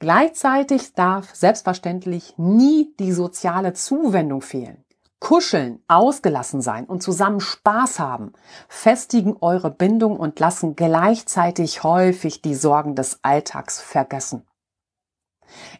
Gleichzeitig 0.00 0.94
darf 0.94 1.34
selbstverständlich 1.34 2.34
nie 2.36 2.94
die 2.98 3.12
soziale 3.12 3.72
Zuwendung 3.72 4.42
fehlen. 4.42 4.84
Kuscheln, 5.20 5.82
ausgelassen 5.88 6.60
sein 6.60 6.84
und 6.84 7.02
zusammen 7.02 7.40
Spaß 7.40 7.98
haben, 7.98 8.34
festigen 8.68 9.36
eure 9.40 9.70
Bindung 9.70 10.18
und 10.18 10.38
lassen 10.38 10.76
gleichzeitig 10.76 11.82
häufig 11.82 12.42
die 12.42 12.54
Sorgen 12.54 12.94
des 12.94 13.20
Alltags 13.22 13.80
vergessen. 13.80 14.44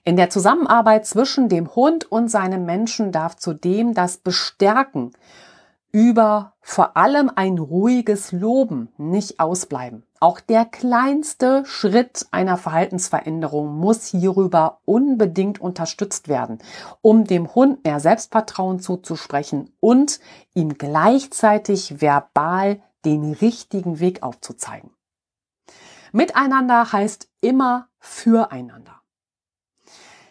In 0.05 0.17
der 0.17 0.31
Zusammenarbeit 0.31 1.07
zwischen 1.07 1.49
dem 1.49 1.75
Hund 1.75 2.11
und 2.11 2.29
seinem 2.29 2.65
Menschen 2.65 3.13
darf 3.13 3.37
zudem 3.37 3.95
das 3.95 4.19
Bestärken 4.19 5.13
über 5.95 6.55
vor 6.61 6.97
allem 6.97 7.31
ein 7.33 7.57
ruhiges 7.57 8.33
Loben 8.33 8.89
nicht 8.97 9.39
ausbleiben. 9.39 10.03
Auch 10.19 10.41
der 10.41 10.65
kleinste 10.65 11.63
Schritt 11.67 12.27
einer 12.33 12.57
Verhaltensveränderung 12.57 13.77
muss 13.77 14.07
hierüber 14.07 14.81
unbedingt 14.85 15.61
unterstützt 15.61 16.27
werden, 16.27 16.59
um 17.01 17.25
dem 17.27 17.55
Hund 17.55 17.85
mehr 17.85 18.01
Selbstvertrauen 18.01 18.81
zuzusprechen 18.81 19.71
und 19.79 20.19
ihm 20.53 20.79
gleichzeitig 20.79 22.01
verbal 22.01 22.83
den 23.05 23.33
richtigen 23.33 24.01
Weg 24.01 24.25
aufzuzeigen. 24.25 24.91
Miteinander 26.11 26.93
heißt 26.93 27.29
immer 27.41 27.87
füreinander. 28.01 29.04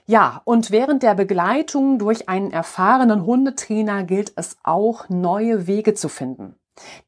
Ja, 0.05 0.41
und 0.43 0.71
während 0.71 1.01
der 1.01 1.15
Begleitung 1.15 1.97
durch 1.97 2.27
einen 2.27 2.51
erfahrenen 2.51 3.25
Hundetrainer 3.25 4.03
gilt 4.03 4.33
es 4.35 4.57
auch, 4.63 5.07
neue 5.07 5.65
Wege 5.65 5.93
zu 5.93 6.09
finden. 6.09 6.55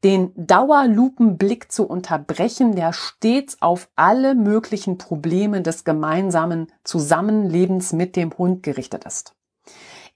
Den 0.04 0.32
Dauerlupenblick 0.36 1.70
zu 1.70 1.86
unterbrechen, 1.86 2.74
der 2.74 2.92
stets 2.92 3.60
auf 3.60 3.88
alle 3.96 4.34
möglichen 4.34 4.96
Probleme 4.96 5.60
des 5.60 5.84
gemeinsamen 5.84 6.68
Zusammenlebens 6.84 7.92
mit 7.92 8.16
dem 8.16 8.32
Hund 8.38 8.62
gerichtet 8.62 9.04
ist. 9.04 9.34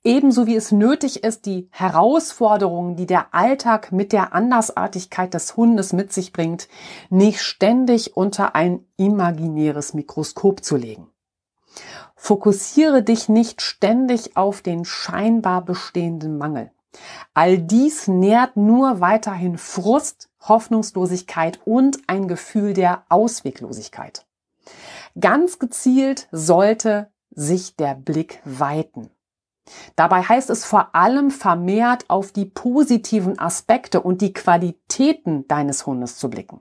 Ebenso 0.02 0.46
wie 0.46 0.56
es 0.56 0.72
nötig 0.72 1.24
ist, 1.24 1.44
die 1.44 1.68
Herausforderungen, 1.72 2.96
die 2.96 3.04
der 3.04 3.34
Alltag 3.34 3.92
mit 3.92 4.12
der 4.12 4.32
Andersartigkeit 4.32 5.34
des 5.34 5.58
Hundes 5.58 5.92
mit 5.92 6.10
sich 6.10 6.32
bringt, 6.32 6.68
nicht 7.10 7.42
ständig 7.42 8.16
unter 8.16 8.54
ein 8.54 8.86
imaginäres 8.96 9.92
Mikroskop 9.92 10.64
zu 10.64 10.76
legen. 10.76 11.08
Fokussiere 12.22 13.02
dich 13.02 13.30
nicht 13.30 13.62
ständig 13.62 14.36
auf 14.36 14.60
den 14.60 14.84
scheinbar 14.84 15.64
bestehenden 15.64 16.36
Mangel. 16.36 16.70
All 17.32 17.56
dies 17.56 18.08
nährt 18.08 18.58
nur 18.58 19.00
weiterhin 19.00 19.56
Frust, 19.56 20.28
Hoffnungslosigkeit 20.42 21.60
und 21.64 21.98
ein 22.08 22.28
Gefühl 22.28 22.74
der 22.74 23.04
Ausweglosigkeit. 23.08 24.26
Ganz 25.18 25.58
gezielt 25.58 26.28
sollte 26.30 27.10
sich 27.30 27.76
der 27.76 27.94
Blick 27.94 28.42
weiten. 28.44 29.08
Dabei 29.96 30.20
heißt 30.20 30.50
es 30.50 30.66
vor 30.66 30.94
allem 30.94 31.30
vermehrt 31.30 32.10
auf 32.10 32.32
die 32.32 32.44
positiven 32.44 33.38
Aspekte 33.38 34.02
und 34.02 34.20
die 34.20 34.34
Qualitäten 34.34 35.48
deines 35.48 35.86
Hundes 35.86 36.18
zu 36.18 36.28
blicken. 36.28 36.60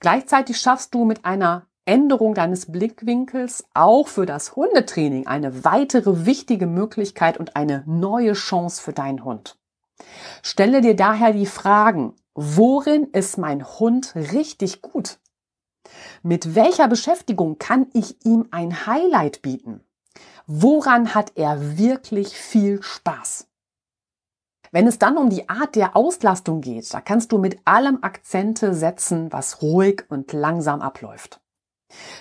Gleichzeitig 0.00 0.58
schaffst 0.58 0.94
du 0.94 1.04
mit 1.04 1.26
einer 1.26 1.66
Änderung 1.86 2.34
deines 2.34 2.72
Blickwinkels 2.72 3.64
auch 3.74 4.08
für 4.08 4.24
das 4.24 4.56
Hundetraining 4.56 5.26
eine 5.26 5.64
weitere 5.64 6.24
wichtige 6.24 6.66
Möglichkeit 6.66 7.38
und 7.38 7.56
eine 7.56 7.82
neue 7.86 8.32
Chance 8.32 8.80
für 8.82 8.92
deinen 8.92 9.24
Hund. 9.24 9.58
Stelle 10.42 10.80
dir 10.80 10.96
daher 10.96 11.32
die 11.32 11.46
Fragen, 11.46 12.14
worin 12.34 13.04
ist 13.12 13.36
mein 13.36 13.64
Hund 13.78 14.14
richtig 14.14 14.80
gut? 14.80 15.18
Mit 16.22 16.54
welcher 16.54 16.88
Beschäftigung 16.88 17.58
kann 17.58 17.86
ich 17.92 18.24
ihm 18.24 18.48
ein 18.50 18.86
Highlight 18.86 19.42
bieten? 19.42 19.80
Woran 20.46 21.14
hat 21.14 21.32
er 21.36 21.78
wirklich 21.78 22.36
viel 22.36 22.82
Spaß? 22.82 23.46
Wenn 24.72 24.86
es 24.86 24.98
dann 24.98 25.16
um 25.16 25.30
die 25.30 25.48
Art 25.48 25.76
der 25.76 25.94
Auslastung 25.94 26.60
geht, 26.60 26.92
da 26.92 27.00
kannst 27.00 27.30
du 27.30 27.38
mit 27.38 27.58
allem 27.64 27.98
Akzente 28.02 28.74
setzen, 28.74 29.32
was 29.32 29.62
ruhig 29.62 30.04
und 30.08 30.32
langsam 30.32 30.80
abläuft. 30.80 31.40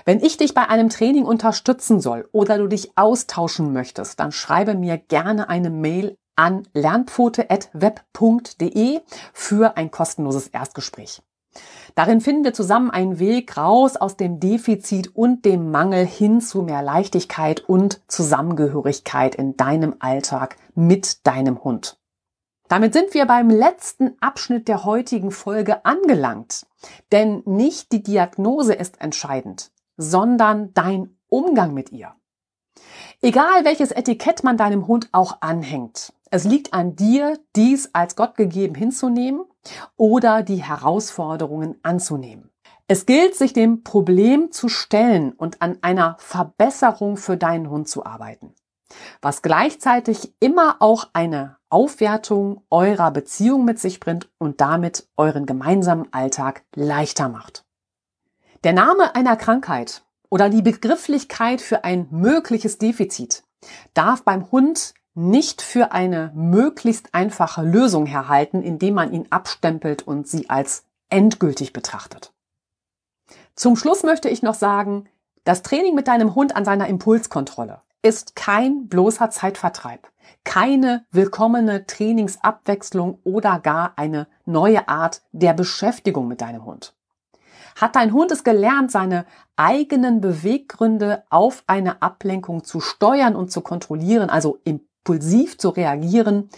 Wenn 0.05 0.19
ich 0.19 0.37
dich 0.37 0.53
bei 0.53 0.67
einem 0.67 0.89
Training 0.89 1.25
unterstützen 1.25 1.99
soll 1.99 2.27
oder 2.31 2.57
du 2.57 2.67
dich 2.67 2.97
austauschen 2.97 3.73
möchtest, 3.73 4.19
dann 4.19 4.31
schreibe 4.31 4.75
mir 4.75 4.97
gerne 4.97 5.49
eine 5.49 5.69
Mail 5.69 6.17
an 6.35 6.67
lernpfote.web.de 6.73 9.01
für 9.33 9.77
ein 9.77 9.91
kostenloses 9.91 10.47
Erstgespräch. 10.47 11.21
Darin 11.95 12.21
finden 12.21 12.43
wir 12.43 12.53
zusammen 12.53 12.89
einen 12.89 13.19
Weg 13.19 13.57
raus 13.57 13.95
aus 13.95 14.17
dem 14.17 14.39
Defizit 14.39 15.15
und 15.15 15.45
dem 15.45 15.69
Mangel 15.69 16.03
hin 16.05 16.41
zu 16.41 16.63
mehr 16.63 16.81
Leichtigkeit 16.81 17.61
und 17.61 18.01
Zusammengehörigkeit 18.07 19.35
in 19.35 19.55
deinem 19.55 19.95
Alltag 19.99 20.55
mit 20.73 21.27
deinem 21.27 21.63
Hund. 21.63 21.99
Damit 22.67 22.93
sind 22.93 23.13
wir 23.13 23.27
beim 23.27 23.51
letzten 23.51 24.15
Abschnitt 24.19 24.67
der 24.67 24.85
heutigen 24.85 25.29
Folge 25.29 25.85
angelangt. 25.85 26.65
Denn 27.11 27.43
nicht 27.45 27.91
die 27.91 28.03
Diagnose 28.03 28.73
ist 28.73 29.01
entscheidend, 29.01 29.71
sondern 29.97 30.73
dein 30.73 31.17
Umgang 31.29 31.73
mit 31.73 31.91
ihr. 31.91 32.13
Egal 33.21 33.65
welches 33.65 33.91
Etikett 33.91 34.43
man 34.43 34.57
deinem 34.57 34.87
Hund 34.87 35.09
auch 35.11 35.37
anhängt, 35.41 36.13
es 36.29 36.43
liegt 36.43 36.73
an 36.73 36.95
dir, 36.95 37.39
dies 37.55 37.91
als 37.93 38.15
Gott 38.15 38.35
gegeben 38.35 38.75
hinzunehmen 38.75 39.45
oder 39.95 40.41
die 40.41 40.63
Herausforderungen 40.63 41.79
anzunehmen. 41.83 42.49
Es 42.87 43.05
gilt, 43.05 43.35
sich 43.35 43.53
dem 43.53 43.83
Problem 43.83 44.51
zu 44.51 44.67
stellen 44.67 45.31
und 45.31 45.61
an 45.61 45.77
einer 45.81 46.17
Verbesserung 46.19 47.17
für 47.17 47.37
deinen 47.37 47.69
Hund 47.69 47.87
zu 47.87 48.05
arbeiten 48.05 48.55
was 49.21 49.41
gleichzeitig 49.41 50.33
immer 50.39 50.77
auch 50.79 51.09
eine 51.13 51.57
Aufwertung 51.73 52.61
eurer 52.69 53.09
Beziehung 53.09 53.65
mit 53.65 53.79
sich 53.79 53.99
bringt 53.99 54.29
und 54.37 54.61
damit 54.61 55.07
euren 55.17 55.47
gemeinsamen 55.47 56.07
Alltag 56.13 56.63
leichter 56.75 57.29
macht. 57.29 57.65
Der 58.63 58.73
Name 58.73 59.15
einer 59.15 59.35
Krankheit 59.35 60.03
oder 60.29 60.49
die 60.49 60.61
Begrifflichkeit 60.61 61.61
für 61.61 61.83
ein 61.83 62.07
mögliches 62.11 62.77
Defizit 62.77 63.43
darf 63.95 64.23
beim 64.23 64.51
Hund 64.51 64.93
nicht 65.15 65.61
für 65.61 65.91
eine 65.91 66.31
möglichst 66.35 67.13
einfache 67.13 67.63
Lösung 67.63 68.05
herhalten, 68.05 68.61
indem 68.61 68.93
man 68.93 69.11
ihn 69.11 69.27
abstempelt 69.31 70.03
und 70.03 70.27
sie 70.27 70.49
als 70.49 70.85
endgültig 71.09 71.73
betrachtet. 71.73 72.33
Zum 73.55 73.75
Schluss 73.75 74.03
möchte 74.03 74.29
ich 74.29 74.43
noch 74.43 74.55
sagen, 74.55 75.09
das 75.43 75.63
Training 75.63 75.95
mit 75.95 76.07
deinem 76.07 76.35
Hund 76.35 76.55
an 76.55 76.65
seiner 76.65 76.87
Impulskontrolle, 76.87 77.81
ist 78.03 78.35
kein 78.35 78.87
bloßer 78.89 79.29
Zeitvertreib, 79.29 80.07
keine 80.43 81.05
willkommene 81.11 81.85
Trainingsabwechslung 81.85 83.19
oder 83.23 83.59
gar 83.59 83.93
eine 83.95 84.27
neue 84.45 84.87
Art 84.87 85.21
der 85.31 85.53
Beschäftigung 85.53 86.27
mit 86.27 86.41
deinem 86.41 86.65
Hund. 86.65 86.93
Hat 87.79 87.95
dein 87.95 88.13
Hund 88.13 88.31
es 88.31 88.43
gelernt, 88.43 88.91
seine 88.91 89.25
eigenen 89.55 90.21
Beweggründe 90.21 91.23
auf 91.29 91.63
eine 91.67 92.01
Ablenkung 92.01 92.63
zu 92.63 92.79
steuern 92.79 93.35
und 93.35 93.51
zu 93.51 93.61
kontrollieren, 93.61 94.29
also 94.29 94.59
impulsiv 94.63 95.57
zu 95.57 95.69
reagieren, 95.69 96.49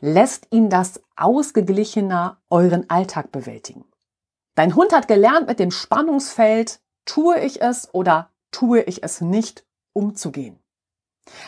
lässt 0.00 0.46
ihn 0.50 0.70
das 0.70 1.00
ausgeglichener 1.16 2.38
euren 2.50 2.88
Alltag 2.88 3.32
bewältigen. 3.32 3.84
Dein 4.54 4.76
Hund 4.76 4.92
hat 4.92 5.08
gelernt, 5.08 5.48
mit 5.48 5.58
dem 5.58 5.70
Spannungsfeld, 5.70 6.80
tue 7.04 7.40
ich 7.40 7.60
es 7.60 7.92
oder 7.92 8.30
tue 8.52 8.82
ich 8.82 9.02
es 9.02 9.20
nicht, 9.20 9.64
umzugehen. 9.92 10.59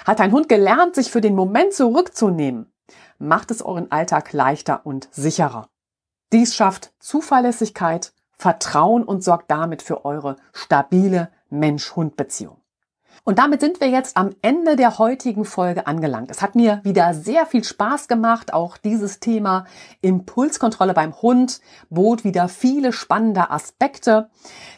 Hat 0.07 0.21
dein 0.21 0.33
Hund 0.33 0.49
gelernt, 0.49 0.95
sich 0.95 1.11
für 1.11 1.21
den 1.21 1.35
Moment 1.35 1.73
zurückzunehmen? 1.73 2.73
macht 3.19 3.51
es 3.51 3.63
euren 3.63 3.91
Alltag 3.91 4.33
leichter 4.33 4.85
und 4.85 5.09
sicherer. 5.13 5.69
Dies 6.33 6.55
schafft 6.55 6.93
Zuverlässigkeit, 6.99 8.13
Vertrauen 8.33 9.05
und 9.05 9.23
sorgt 9.23 9.51
damit 9.51 9.83
für 9.83 10.05
eure 10.05 10.37
stabile 10.53 11.31
Mensch-Hund-Beziehung. 11.49 12.62
Und 13.25 13.39
damit 13.39 13.61
sind 13.61 13.81
wir 13.81 13.89
jetzt 13.89 14.17
am 14.17 14.31
Ende 14.43 14.77
der 14.77 14.99
heutigen 14.99 15.45
Folge 15.45 15.87
angelangt. 15.87 16.31
Es 16.31 16.43
hat 16.43 16.55
mir 16.55 16.81
wieder 16.83 17.15
sehr 17.15 17.47
viel 17.47 17.63
Spaß 17.63 18.09
gemacht. 18.09 18.53
Auch 18.53 18.77
dieses 18.77 19.21
Thema 19.21 19.65
Impulskontrolle 20.01 20.95
beim 20.95 21.21
Hund 21.23 21.61
bot 21.89 22.25
wieder 22.25 22.49
viele 22.49 22.93
spannende 22.93 23.51
Aspekte. 23.51 24.29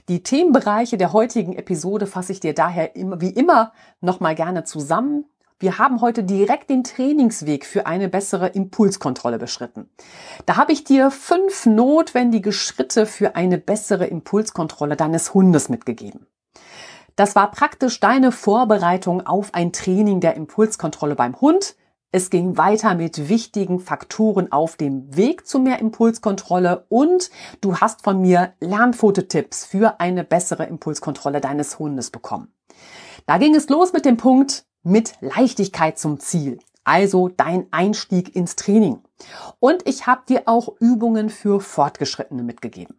Die 0.08 0.22
Themenbereiche 0.22 0.98
der 0.98 1.12
heutigen 1.12 1.54
Episode 1.54 2.06
fasse 2.06 2.32
ich 2.32 2.40
dir 2.40 2.54
daher 2.54 2.90
wie 2.94 3.30
immer 3.30 3.72
nochmal 4.00 4.34
gerne 4.34 4.64
zusammen. 4.64 5.24
Wir 5.60 5.78
haben 5.78 6.02
heute 6.02 6.24
direkt 6.24 6.68
den 6.68 6.84
Trainingsweg 6.84 7.64
für 7.64 7.86
eine 7.86 8.08
bessere 8.08 8.48
Impulskontrolle 8.48 9.38
beschritten. 9.38 9.88
Da 10.44 10.56
habe 10.56 10.72
ich 10.72 10.84
dir 10.84 11.10
fünf 11.10 11.64
notwendige 11.64 12.52
Schritte 12.52 13.06
für 13.06 13.36
eine 13.36 13.56
bessere 13.56 14.06
Impulskontrolle 14.06 14.96
deines 14.96 15.32
Hundes 15.32 15.70
mitgegeben. 15.70 16.26
Das 17.16 17.36
war 17.36 17.50
praktisch 17.52 18.00
deine 18.00 18.32
Vorbereitung 18.32 19.24
auf 19.24 19.54
ein 19.54 19.72
Training 19.72 20.20
der 20.20 20.34
Impulskontrolle 20.34 21.14
beim 21.14 21.40
Hund. 21.40 21.76
Es 22.10 22.28
ging 22.28 22.56
weiter 22.56 22.94
mit 22.94 23.28
wichtigen 23.28 23.78
Faktoren 23.78 24.50
auf 24.50 24.76
dem 24.76 25.16
Weg 25.16 25.46
zu 25.46 25.60
mehr 25.60 25.78
Impulskontrolle 25.78 26.86
und 26.88 27.30
du 27.60 27.76
hast 27.76 28.02
von 28.02 28.20
mir 28.20 28.54
Lernfototipps 28.60 29.64
für 29.64 30.00
eine 30.00 30.24
bessere 30.24 30.64
Impulskontrolle 30.66 31.40
deines 31.40 31.78
Hundes 31.78 32.10
bekommen. 32.10 32.52
Da 33.26 33.38
ging 33.38 33.54
es 33.54 33.68
los 33.68 33.92
mit 33.92 34.04
dem 34.04 34.16
Punkt 34.16 34.64
mit 34.82 35.14
Leichtigkeit 35.20 35.98
zum 35.98 36.20
Ziel, 36.20 36.58
also 36.82 37.28
dein 37.28 37.66
Einstieg 37.70 38.34
ins 38.34 38.56
Training. 38.56 39.00
Und 39.60 39.88
ich 39.88 40.06
habe 40.06 40.22
dir 40.28 40.42
auch 40.46 40.68
Übungen 40.80 41.30
für 41.30 41.60
Fortgeschrittene 41.60 42.42
mitgegeben. 42.42 42.96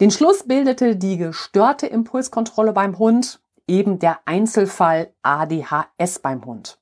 Den 0.00 0.10
Schluss 0.10 0.44
bildete 0.44 0.96
die 0.96 1.16
gestörte 1.16 1.86
Impulskontrolle 1.86 2.72
beim 2.72 2.98
Hund, 2.98 3.40
eben 3.66 3.98
der 3.98 4.18
Einzelfall 4.26 5.12
ADHS 5.22 6.18
beim 6.20 6.44
Hund. 6.44 6.78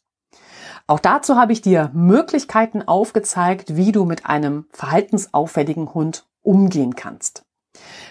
Auch 0.86 1.00
dazu 1.00 1.38
habe 1.38 1.54
ich 1.54 1.62
dir 1.62 1.92
Möglichkeiten 1.94 2.82
aufgezeigt, 2.82 3.78
wie 3.78 3.92
du 3.92 4.04
mit 4.04 4.26
einem 4.26 4.66
verhaltensauffälligen 4.72 5.94
Hund 5.94 6.26
umgehen 6.42 6.96
kannst. 6.96 7.46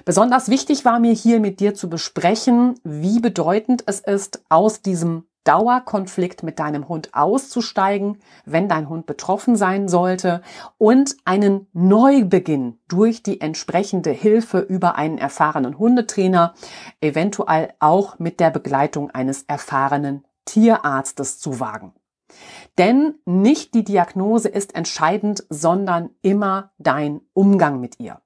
Besonders 0.04 0.48
wichtig 0.48 0.84
war 0.84 0.98
mir 0.98 1.12
hier 1.12 1.38
mit 1.38 1.60
dir 1.60 1.74
zu 1.74 1.90
besprechen, 1.90 2.80
wie 2.82 3.20
bedeutend 3.20 3.84
es 3.86 4.00
ist, 4.00 4.42
aus 4.48 4.80
diesem 4.82 5.26
Dauerkonflikt 5.44 6.44
mit 6.44 6.60
deinem 6.60 6.88
Hund 6.88 7.10
auszusteigen, 7.12 8.18
wenn 8.44 8.68
dein 8.68 8.88
Hund 8.88 9.06
betroffen 9.06 9.56
sein 9.56 9.88
sollte 9.88 10.40
und 10.78 11.16
einen 11.24 11.66
Neubeginn 11.72 12.78
durch 12.88 13.22
die 13.22 13.40
entsprechende 13.40 14.10
Hilfe 14.10 14.60
über 14.60 14.94
einen 14.94 15.18
erfahrenen 15.18 15.78
Hundetrainer, 15.78 16.54
eventuell 17.00 17.74
auch 17.80 18.18
mit 18.18 18.38
der 18.40 18.50
Begleitung 18.50 19.10
eines 19.10 19.42
erfahrenen 19.42 20.24
Tierarztes 20.44 21.38
zu 21.40 21.58
wagen. 21.58 21.92
Denn 22.78 23.14
nicht 23.24 23.74
die 23.74 23.84
Diagnose 23.84 24.48
ist 24.48 24.74
entscheidend, 24.74 25.44
sondern 25.48 26.10
immer 26.22 26.72
dein 26.78 27.20
Umgang 27.32 27.80
mit 27.80 28.00
ihr. 28.00 28.20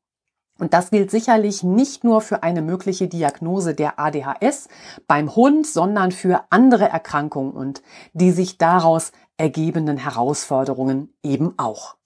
Und 0.59 0.73
das 0.73 0.91
gilt 0.91 1.11
sicherlich 1.11 1.63
nicht 1.63 2.03
nur 2.03 2.21
für 2.23 2.43
eine 2.43 2.63
mögliche 2.63 3.09
Diagnose 3.09 3.75
der 3.75 3.99
ADHS 3.99 4.69
beim 5.07 5.37
Hund, 5.37 5.67
sondern 5.67 6.13
für 6.13 6.45
andere 6.51 6.89
Erkrankungen 6.89 7.53
und 7.53 7.83
die 8.15 8.31
sich 8.31 8.57
daraus 8.57 9.13
ergebenden 9.37 9.99
Herausforderungen 9.99 11.13
eben 11.23 11.55
auch. 11.59 11.97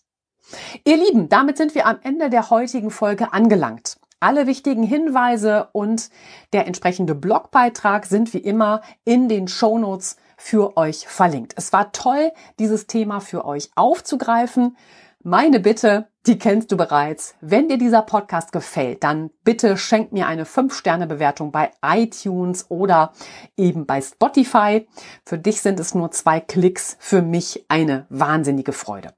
Ihr 0.84 0.96
Lieben, 0.96 1.28
damit 1.28 1.58
sind 1.58 1.76
wir 1.76 1.86
am 1.86 1.98
Ende 2.02 2.28
der 2.28 2.50
heutigen 2.50 2.90
Folge 2.90 3.32
angelangt. 3.32 4.00
Alle 4.18 4.46
wichtigen 4.46 4.82
Hinweise 4.82 5.68
und 5.72 6.10
der 6.52 6.66
entsprechende 6.66 7.14
Blogbeitrag 7.14 8.04
sind 8.04 8.34
wie 8.34 8.38
immer 8.38 8.82
in 9.04 9.28
den 9.28 9.48
Shownotes 9.48 10.16
für 10.40 10.76
euch 10.76 11.06
verlinkt. 11.06 11.52
Es 11.56 11.72
war 11.72 11.92
toll, 11.92 12.32
dieses 12.58 12.86
Thema 12.86 13.20
für 13.20 13.44
euch 13.44 13.70
aufzugreifen. 13.76 14.76
Meine 15.22 15.60
Bitte, 15.60 16.08
die 16.26 16.38
kennst 16.38 16.72
du 16.72 16.78
bereits. 16.78 17.34
Wenn 17.42 17.68
dir 17.68 17.76
dieser 17.76 18.00
Podcast 18.00 18.50
gefällt, 18.50 19.04
dann 19.04 19.30
bitte 19.44 19.76
schenk 19.76 20.12
mir 20.12 20.26
eine 20.26 20.44
5-Sterne-Bewertung 20.44 21.52
bei 21.52 21.70
iTunes 21.84 22.70
oder 22.70 23.12
eben 23.58 23.84
bei 23.84 24.00
Spotify. 24.00 24.88
Für 25.26 25.38
dich 25.38 25.60
sind 25.60 25.78
es 25.78 25.94
nur 25.94 26.10
zwei 26.10 26.40
Klicks, 26.40 26.96
für 26.98 27.20
mich 27.20 27.66
eine 27.68 28.06
wahnsinnige 28.08 28.72
Freude. 28.72 29.12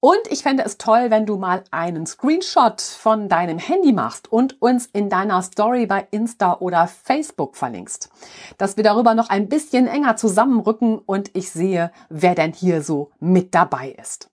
Und 0.00 0.20
ich 0.30 0.44
fände 0.44 0.64
es 0.64 0.78
toll, 0.78 1.10
wenn 1.10 1.26
du 1.26 1.38
mal 1.38 1.64
einen 1.72 2.06
Screenshot 2.06 2.80
von 2.80 3.28
deinem 3.28 3.58
Handy 3.58 3.92
machst 3.92 4.30
und 4.30 4.62
uns 4.62 4.86
in 4.86 5.10
deiner 5.10 5.42
Story 5.42 5.86
bei 5.86 6.06
Insta 6.12 6.58
oder 6.60 6.86
Facebook 6.86 7.56
verlinkst. 7.56 8.08
Dass 8.58 8.76
wir 8.76 8.84
darüber 8.84 9.14
noch 9.14 9.28
ein 9.28 9.48
bisschen 9.48 9.88
enger 9.88 10.14
zusammenrücken 10.14 10.98
und 10.98 11.34
ich 11.34 11.50
sehe, 11.50 11.90
wer 12.08 12.36
denn 12.36 12.52
hier 12.52 12.82
so 12.82 13.10
mit 13.18 13.56
dabei 13.56 13.96
ist. 14.00 14.30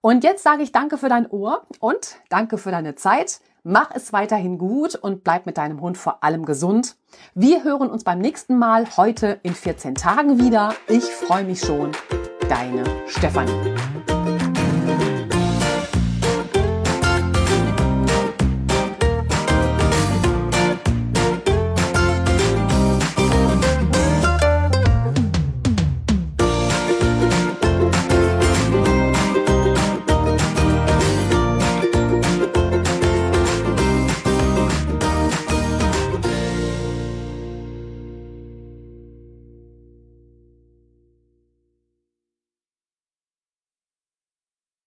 Und 0.00 0.22
jetzt 0.22 0.44
sage 0.44 0.62
ich 0.62 0.70
danke 0.70 0.96
für 0.96 1.08
dein 1.08 1.28
Ohr 1.28 1.66
und 1.80 2.16
danke 2.28 2.56
für 2.56 2.70
deine 2.70 2.94
Zeit. 2.94 3.40
Mach 3.64 3.90
es 3.92 4.12
weiterhin 4.12 4.56
gut 4.56 4.94
und 4.94 5.24
bleib 5.24 5.46
mit 5.46 5.58
deinem 5.58 5.80
Hund 5.80 5.98
vor 5.98 6.22
allem 6.22 6.46
gesund. 6.46 6.96
Wir 7.34 7.64
hören 7.64 7.90
uns 7.90 8.04
beim 8.04 8.20
nächsten 8.20 8.56
Mal 8.56 8.86
heute 8.96 9.40
in 9.42 9.54
14 9.54 9.96
Tagen 9.96 10.40
wieder. 10.40 10.74
Ich 10.86 11.04
freue 11.04 11.44
mich 11.44 11.60
schon. 11.60 11.90
Deine 12.48 12.84
Stefanie. 13.08 13.74